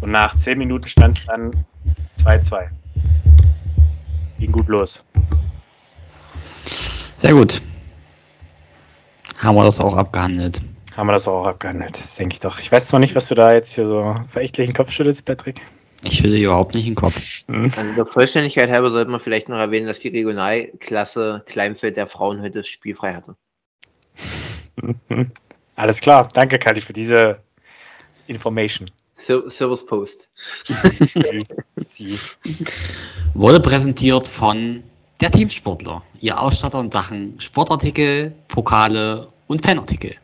Und 0.00 0.10
nach 0.10 0.34
10 0.34 0.58
Minuten 0.58 0.88
stand 0.88 1.18
es 1.18 1.26
dann 1.26 1.66
2-2. 2.18 2.70
Ging 4.38 4.52
gut 4.52 4.68
los. 4.68 5.04
Sehr 7.16 7.34
gut. 7.34 7.60
Haben 9.42 9.56
wir 9.56 9.64
das 9.64 9.80
auch 9.80 9.96
abgehandelt. 9.96 10.60
Haben 10.96 11.06
wir 11.06 11.12
das 11.14 11.26
auch 11.26 11.46
abgehandelt, 11.46 11.98
das 11.98 12.16
denke 12.16 12.34
ich 12.34 12.40
doch. 12.40 12.58
Ich 12.58 12.70
weiß 12.70 12.88
zwar 12.88 13.00
nicht, 13.00 13.14
was 13.14 13.28
du 13.28 13.34
da 13.34 13.54
jetzt 13.54 13.74
hier 13.74 13.86
so 13.86 14.14
verächtlichen 14.28 14.74
Kopf 14.74 14.90
schüttelst, 14.90 15.24
Patrick. 15.24 15.62
Ich 16.02 16.18
schütte 16.18 16.36
überhaupt 16.36 16.74
nicht 16.74 16.86
in 16.86 16.92
den 16.92 16.96
Kopf. 16.96 17.44
Also 17.48 17.92
der 17.94 18.06
Vollständigkeit 18.06 18.70
halber 18.70 18.90
sollte 18.90 19.10
man 19.10 19.20
vielleicht 19.20 19.48
noch 19.48 19.56
erwähnen, 19.56 19.86
dass 19.86 20.00
die 20.00 20.08
Regionalklasse 20.08 21.42
Kleinfeld 21.46 21.96
der 21.96 22.06
Frauen 22.06 22.42
heute 22.42 22.64
spielfrei 22.64 23.14
hatte. 23.14 23.36
Alles 25.76 26.00
klar, 26.00 26.28
danke 26.34 26.58
Kali 26.58 26.82
für 26.82 26.92
diese 26.92 27.38
Information. 28.26 28.90
Ser 29.14 29.50
Service 29.50 29.86
Post. 29.86 30.28
Wurde 33.34 33.60
präsentiert 33.60 34.26
von 34.26 34.82
der 35.20 35.30
Teamsportler. 35.30 36.02
Ihr 36.20 36.40
Ausstatter 36.40 36.80
in 36.80 36.90
Sachen 36.90 37.38
Sportartikel, 37.40 38.32
Pokale 38.48 39.29
und 39.50 39.62
Fanartikel. 39.62 40.14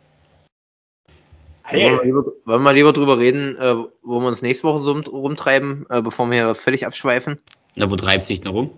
Wollen, 1.68 1.80
wir 1.80 1.98
Hey, 1.98 2.04
lieber, 2.04 2.24
wollen 2.44 2.62
wir 2.62 2.72
lieber 2.72 2.92
drüber 2.92 3.18
reden, 3.18 3.56
äh, 3.56 3.74
wo 4.02 4.20
wir 4.20 4.28
uns 4.28 4.40
nächste 4.40 4.68
Woche 4.68 4.78
so 4.78 4.92
rumtreiben, 4.92 5.84
äh, 5.90 6.00
bevor 6.00 6.30
wir 6.30 6.36
hier 6.36 6.54
völlig 6.54 6.86
abschweifen? 6.86 7.40
Na, 7.74 7.90
wo 7.90 7.96
treibst 7.96 8.30
du 8.30 8.34
dich 8.34 8.40
denn 8.42 8.52
rum? 8.52 8.70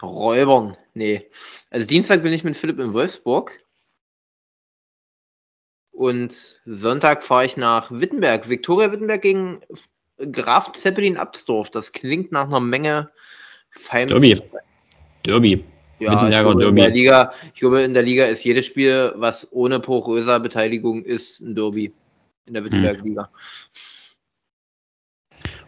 Räubern. 0.00 0.76
Nee. 0.94 1.28
Also 1.70 1.86
Dienstag 1.88 2.22
bin 2.22 2.32
ich 2.32 2.44
mit 2.44 2.56
Philipp 2.56 2.78
in 2.78 2.92
Wolfsburg. 2.92 3.64
Und 5.90 6.60
Sonntag 6.64 7.24
fahre 7.24 7.46
ich 7.46 7.56
nach 7.56 7.90
Wittenberg. 7.90 8.48
Viktoria 8.48 8.92
Wittenberg 8.92 9.22
gegen 9.22 9.60
Graf 10.30 10.72
Zeppelin 10.72 11.16
Absdorf. 11.16 11.70
Das 11.70 11.90
klingt 11.90 12.30
nach 12.30 12.46
einer 12.46 12.60
Menge 12.60 13.10
feinem. 13.70 14.08
Derby. 14.08 14.40
Derby. 15.24 15.64
Ja, 15.98 16.28
ich 16.28 16.38
glaube, 16.38 16.64
in 16.64 16.76
der 16.76 16.90
Liga, 16.90 17.32
ich 17.54 17.60
glaube, 17.60 17.82
in 17.82 17.94
der 17.94 18.02
Liga 18.02 18.26
ist 18.26 18.44
jedes 18.44 18.66
Spiel, 18.66 19.12
was 19.16 19.50
ohne 19.52 19.80
poröser 19.80 20.38
Beteiligung 20.40 21.02
ist, 21.02 21.40
ein 21.40 21.54
Derby. 21.54 21.92
In 22.46 22.54
der 22.54 22.64
Wittenberger 22.64 23.02
Liga. 23.02 23.30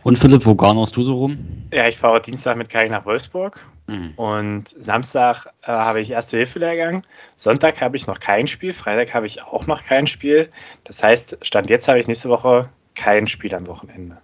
Und 0.02 0.18
Philipp, 0.18 0.46
wo 0.46 0.54
garnerst 0.54 0.96
du 0.96 1.02
so 1.02 1.16
rum? 1.16 1.38
Ja, 1.72 1.88
ich 1.88 1.98
fahre 1.98 2.20
Dienstag 2.20 2.56
mit 2.56 2.68
Kai 2.68 2.88
nach 2.88 3.04
Wolfsburg 3.04 3.60
Hm. 3.88 4.12
und 4.16 4.74
Samstag 4.78 5.46
äh, 5.62 5.72
habe 5.72 6.00
ich 6.00 6.10
Erste-Hilfe-Lehrgang. 6.10 7.02
Sonntag 7.36 7.80
habe 7.80 7.96
ich 7.96 8.06
noch 8.06 8.20
kein 8.20 8.46
Spiel, 8.46 8.74
Freitag 8.74 9.14
habe 9.14 9.26
ich 9.26 9.42
auch 9.42 9.66
noch 9.66 9.82
kein 9.82 10.06
Spiel. 10.06 10.50
Das 10.84 11.02
heißt, 11.02 11.38
Stand 11.40 11.70
jetzt 11.70 11.88
habe 11.88 11.98
ich 11.98 12.06
nächste 12.06 12.28
Woche 12.28 12.68
kein 12.94 13.26
Spiel 13.26 13.54
am 13.54 13.66
Wochenende. 13.66 14.18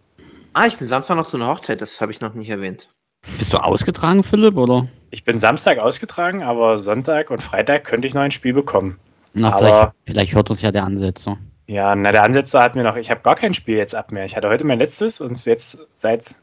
Ah, 0.52 0.66
ich 0.66 0.76
bin 0.76 0.86
Samstag 0.86 1.16
noch 1.16 1.26
zu 1.26 1.38
einer 1.38 1.48
Hochzeit, 1.48 1.80
das 1.80 2.00
habe 2.00 2.12
ich 2.12 2.20
noch 2.20 2.34
nicht 2.34 2.50
erwähnt. 2.50 2.93
Bist 3.38 3.52
du 3.52 3.58
ausgetragen, 3.58 4.22
Philipp, 4.22 4.56
oder? 4.56 4.86
Ich 5.10 5.24
bin 5.24 5.38
Samstag 5.38 5.78
ausgetragen, 5.78 6.42
aber 6.42 6.78
Sonntag 6.78 7.30
und 7.30 7.42
Freitag 7.42 7.84
könnte 7.84 8.06
ich 8.06 8.14
noch 8.14 8.22
ein 8.22 8.30
Spiel 8.30 8.52
bekommen. 8.52 8.98
Na, 9.32 9.52
Aber- 9.52 9.58
vielleicht, 9.58 9.92
vielleicht 10.06 10.34
hört 10.34 10.50
uns 10.50 10.62
ja 10.62 10.72
der 10.72 10.84
Ansetzer. 10.84 11.38
Ja, 11.66 11.94
na, 11.94 12.12
der 12.12 12.22
Ansetzer 12.24 12.62
hat 12.62 12.74
mir 12.76 12.82
noch, 12.84 12.96
ich 12.96 13.10
habe 13.10 13.22
gar 13.22 13.36
kein 13.36 13.54
Spiel 13.54 13.76
jetzt 13.76 13.94
ab 13.94 14.12
mehr. 14.12 14.24
Ich 14.24 14.36
hatte 14.36 14.48
heute 14.48 14.64
mein 14.64 14.78
letztes 14.78 15.20
und 15.20 15.42
jetzt 15.46 15.78
seit, 15.94 16.34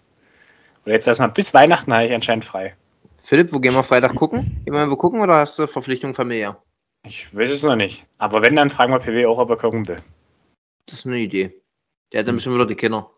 oder 0.84 0.94
jetzt 0.94 1.08
erstmal 1.08 1.30
bis 1.30 1.54
Weihnachten 1.54 1.94
habe 1.94 2.06
ich 2.06 2.14
anscheinend 2.14 2.44
frei. 2.44 2.76
Philipp, 3.18 3.54
wo 3.54 3.60
gehen 3.60 3.76
wir 3.76 3.84
Freitag 3.84 4.16
gucken? 4.16 4.62
Gehen 4.66 4.74
wir 4.74 4.90
wo 4.90 4.96
gucken 4.96 5.22
oder 5.22 5.36
hast 5.36 5.60
du 5.60 5.68
Verpflichtung 5.68 6.16
familiär? 6.16 6.58
Ich 7.06 7.36
weiß 7.36 7.52
es 7.52 7.62
noch 7.64 7.76
nicht. 7.76 8.06
Aber 8.18 8.42
wenn, 8.42 8.56
dann 8.56 8.72
fragen 8.72 8.92
wir 8.92 9.00
PW 9.00 9.28
auch, 9.28 9.38
ob 9.38 9.50
er 9.52 9.58
gucken 9.58 9.88
will. 9.88 10.00
Das 10.88 11.00
ist 11.00 11.06
eine 11.06 11.20
Idee. 11.20 11.54
Der 12.12 12.22
hat 12.22 12.28
dann 12.28 12.36
bestimmt 12.36 12.56
wieder 12.56 12.66
die 12.66 12.76
Kinder. 12.76 13.10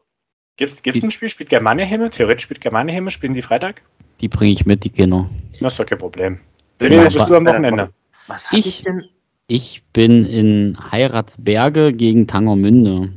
Gibt's, 0.58 0.84
gibt's 0.84 1.02
ein 1.04 1.12
Spiel? 1.12 1.30
Spielt 1.30 1.50
Germania 1.50 1.86
Himmel? 1.86 2.10
Theoretisch 2.10 2.44
spielt 2.44 2.62
Germania 2.62 2.94
Himmel. 2.94 3.10
Spielen 3.12 3.34
die 3.34 3.42
Freitag? 3.42 3.82
Die 4.22 4.28
bringe 4.28 4.52
ich 4.52 4.66
mit, 4.66 4.84
die 4.84 4.90
Kinder. 4.90 5.30
Das 5.60 5.74
ist 5.74 5.80
doch 5.80 5.86
kein 5.86 5.98
Problem. 5.98 6.40
Ich 6.80 6.90
bist 6.90 7.30
du 7.30 7.36
am 7.36 7.46
Wochenende? 7.46 7.92
Was 8.28 8.48
ich, 8.52 8.66
Ich- 8.66 8.84
denn? 8.84 9.04
Ich 9.48 9.84
bin 9.92 10.26
in 10.26 10.78
Heiratsberge 10.92 11.92
gegen 11.92 12.28
Tangermünde. 12.28 13.14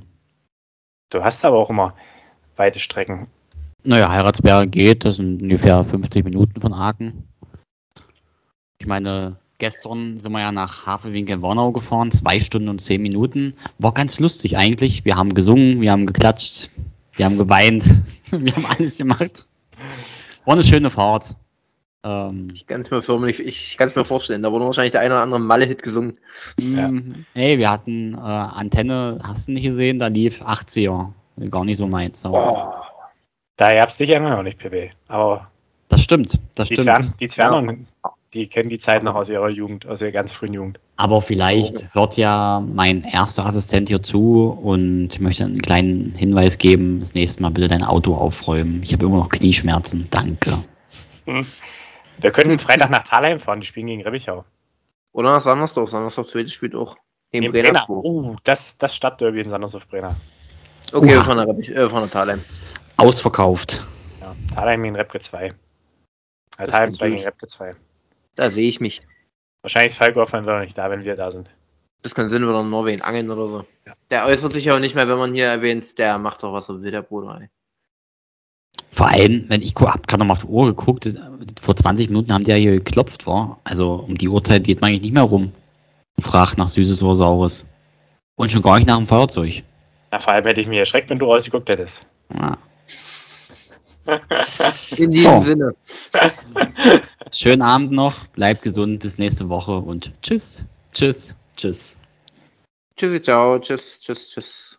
Du 1.10 1.22
hast 1.22 1.44
aber 1.44 1.56
auch 1.56 1.70
immer 1.70 1.94
weite 2.56 2.80
Strecken. 2.80 3.28
Naja, 3.84 4.10
Heiratsberge 4.10 4.66
geht, 4.66 5.04
das 5.04 5.16
sind 5.16 5.40
ungefähr 5.40 5.84
50 5.84 6.24
Minuten 6.24 6.60
von 6.60 6.74
Aachen. 6.74 7.28
Ich 8.78 8.86
meine, 8.88 9.36
gestern 9.58 10.18
sind 10.18 10.32
wir 10.32 10.40
ja 10.40 10.50
nach 10.50 10.84
Havelwinkel-Warnau 10.86 11.70
gefahren, 11.70 12.10
zwei 12.10 12.40
Stunden 12.40 12.68
und 12.68 12.80
zehn 12.80 13.00
Minuten. 13.02 13.54
War 13.78 13.94
ganz 13.94 14.18
lustig 14.18 14.56
eigentlich. 14.56 15.04
Wir 15.04 15.16
haben 15.16 15.32
gesungen, 15.32 15.80
wir 15.80 15.92
haben 15.92 16.06
geklatscht, 16.06 16.70
wir 17.16 17.24
haben 17.24 17.38
geweint, 17.38 17.84
wir 18.30 18.54
haben 18.56 18.66
alles 18.66 18.98
gemacht. 18.98 19.46
War 20.44 20.54
eine 20.54 20.64
schöne 20.64 20.90
Fahrt. 20.90 21.34
Ähm, 22.04 22.50
Ich 22.54 22.66
kann 22.66 22.82
es 22.82 22.90
mir 22.90 23.02
förmlich, 23.02 23.40
ich 23.40 23.76
kann 23.76 23.88
es 23.88 23.96
mir 23.96 24.04
vorstellen. 24.04 24.42
Da 24.42 24.52
wurde 24.52 24.64
wahrscheinlich 24.66 24.92
der 24.92 25.00
eine 25.00 25.14
oder 25.14 25.22
andere 25.22 25.40
Malle-Hit 25.40 25.82
gesungen. 25.82 26.18
Ja. 26.60 26.88
mm, 26.88 27.24
Ey, 27.34 27.58
wir 27.58 27.70
hatten 27.70 28.14
äh, 28.14 28.18
Antenne, 28.18 29.18
hast 29.22 29.48
du 29.48 29.52
nicht 29.52 29.64
gesehen? 29.64 29.98
Da 29.98 30.06
lief 30.06 30.42
80er. 30.42 31.10
Gar 31.50 31.64
nicht 31.64 31.76
so 31.78 31.86
meins. 31.86 32.24
Oh, 32.24 32.72
Da 33.56 33.74
gab's 33.74 33.96
dich 33.96 34.08
ja 34.10 34.20
noch 34.20 34.42
nicht, 34.42 34.58
PW. 34.58 34.90
Aber 35.08 35.50
Das 35.88 36.02
stimmt, 36.02 36.38
das 36.54 36.68
die 36.68 36.74
stimmt. 36.76 36.86
Zwernen, 36.86 37.14
die 37.20 37.28
Zwernen, 37.28 37.86
die 38.36 38.46
kennen 38.48 38.68
die 38.68 38.78
Zeit 38.78 39.02
noch 39.02 39.14
aus 39.14 39.28
ihrer 39.28 39.48
Jugend, 39.48 39.86
aus 39.86 40.00
ihrer 40.00 40.12
ganz 40.12 40.32
frühen 40.32 40.52
Jugend. 40.52 40.78
Aber 40.96 41.22
vielleicht 41.22 41.92
hört 41.94 42.16
ja 42.16 42.60
mein 42.60 43.02
erster 43.02 43.46
Assistent 43.46 43.88
hier 43.88 44.02
zu 44.02 44.50
und 44.62 45.08
ich 45.12 45.20
möchte 45.20 45.44
einen 45.44 45.60
kleinen 45.60 46.14
Hinweis 46.14 46.58
geben. 46.58 47.00
Das 47.00 47.14
nächste 47.14 47.42
Mal 47.42 47.50
bitte 47.50 47.68
dein 47.68 47.82
Auto 47.82 48.14
aufräumen. 48.14 48.82
Ich 48.82 48.92
habe 48.92 49.06
immer 49.06 49.16
noch 49.16 49.30
Knieschmerzen. 49.30 50.06
Danke. 50.10 50.58
Wir 51.24 52.30
könnten 52.30 52.58
Freitag 52.58 52.90
nach 52.90 53.02
Thalheim 53.02 53.40
fahren, 53.40 53.60
die 53.60 53.66
spielen 53.66 53.86
gegen 53.86 54.02
Rebbichau. 54.02 54.44
Oder 55.12 55.30
nach 55.32 55.40
Sandersdorf. 55.40 55.90
Sandersdorf 55.90 56.28
zweites 56.28 56.52
spielt 56.52 56.74
auch. 56.74 56.96
Gegen 57.32 57.50
Brenner. 57.50 57.84
Oh, 57.88 58.36
das, 58.44 58.76
das 58.78 58.94
Stadtderby 58.94 59.40
in 59.40 59.48
Sandersdorf-Brenner. 59.48 60.14
Okay, 60.92 61.16
Oha. 61.16 61.24
von 61.24 61.36
der, 61.38 61.48
äh, 61.48 61.88
von 61.88 62.00
der 62.00 62.10
Thalheim. 62.10 62.44
Ausverkauft. 62.98 63.82
Ja, 64.20 64.34
Thalheim 64.54 64.82
gegen 64.82 64.96
Repke 64.96 65.18
2. 65.18 65.52
Das 66.58 66.68
Äh, 66.68 66.70
Thalheim 66.70 66.90
klingt 66.90 66.98
2 66.98 67.08
gegen. 67.08 67.24
Repke 67.24 67.46
2. 67.46 67.74
Da 68.36 68.50
sehe 68.50 68.68
ich 68.68 68.80
mich. 68.80 69.02
Wahrscheinlich 69.62 69.92
ist 69.92 69.98
Falco 69.98 70.20
Hoffmann 70.20 70.44
noch 70.44 70.60
nicht 70.60 70.78
da, 70.78 70.90
wenn 70.90 71.04
wir 71.04 71.16
da 71.16 71.30
sind. 71.30 71.50
Das 72.02 72.14
kann 72.14 72.28
Sinn, 72.28 72.42
in 72.44 72.70
Norwegen 72.70 73.02
angeln 73.02 73.30
oder 73.30 73.48
so. 73.48 73.64
Ja. 73.86 73.94
Der 74.10 74.26
äußert 74.26 74.52
sich 74.52 74.70
auch 74.70 74.78
nicht 74.78 74.94
mehr, 74.94 75.08
wenn 75.08 75.18
man 75.18 75.32
hier 75.34 75.46
erwähnt, 75.46 75.98
der 75.98 76.18
macht 76.18 76.42
doch 76.42 76.52
was 76.52 76.68
er 76.68 76.80
will, 76.80 76.90
der 76.92 77.02
Bruder. 77.02 77.40
Ey. 77.40 77.48
Vor 78.92 79.08
allem, 79.08 79.46
wenn 79.48 79.60
ich 79.62 79.74
gu- 79.74 79.88
hab 79.88 80.06
gerade 80.06 80.20
noch 80.20 80.26
mal 80.28 80.32
auf 80.34 80.42
die 80.42 80.46
Uhr 80.46 80.66
geguckt, 80.66 81.08
vor 81.60 81.74
20 81.74 82.08
Minuten 82.08 82.32
haben 82.32 82.44
die 82.44 82.50
ja 82.50 82.56
hier 82.56 82.72
geklopft, 82.72 83.26
war. 83.26 83.58
Also 83.64 83.94
um 84.06 84.14
die 84.16 84.28
Uhrzeit 84.28 84.64
geht 84.64 84.80
man 84.80 84.90
eigentlich 84.90 85.02
nicht 85.02 85.14
mehr 85.14 85.22
rum. 85.22 85.52
Fragt 86.20 86.58
nach 86.58 86.68
Süßes 86.68 87.02
oder 87.02 87.14
Saures. 87.14 87.66
Und 88.36 88.50
schon 88.50 88.62
gar 88.62 88.76
nicht 88.76 88.86
nach 88.86 88.96
dem 88.98 89.06
Feuerzeug. 89.06 89.62
Na, 90.12 90.20
vor 90.20 90.32
allem 90.32 90.44
hätte 90.46 90.60
ich 90.60 90.66
mich 90.66 90.78
erschreckt, 90.78 91.10
wenn 91.10 91.18
du 91.18 91.26
rausgeguckt 91.26 91.68
hättest. 91.68 92.02
Ja. 92.32 92.56
In 94.96 95.10
diesem 95.10 95.32
Oh. 95.32 95.42
Sinne. 95.42 95.74
Schönen 97.32 97.62
Abend 97.62 97.92
noch, 97.92 98.26
bleibt 98.28 98.62
gesund, 98.62 99.02
bis 99.02 99.18
nächste 99.18 99.48
Woche 99.48 99.76
und 99.76 100.12
tschüss, 100.22 100.66
tschüss, 100.92 101.36
tschüss. 101.56 101.98
Tschüssi, 102.96 103.20
ciao. 103.20 103.58
Tschüss, 103.58 104.00
tschüss, 104.00 104.30
tschüss. 104.30 104.78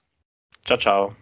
Ciao, 0.65 0.77
ciao. 0.77 1.15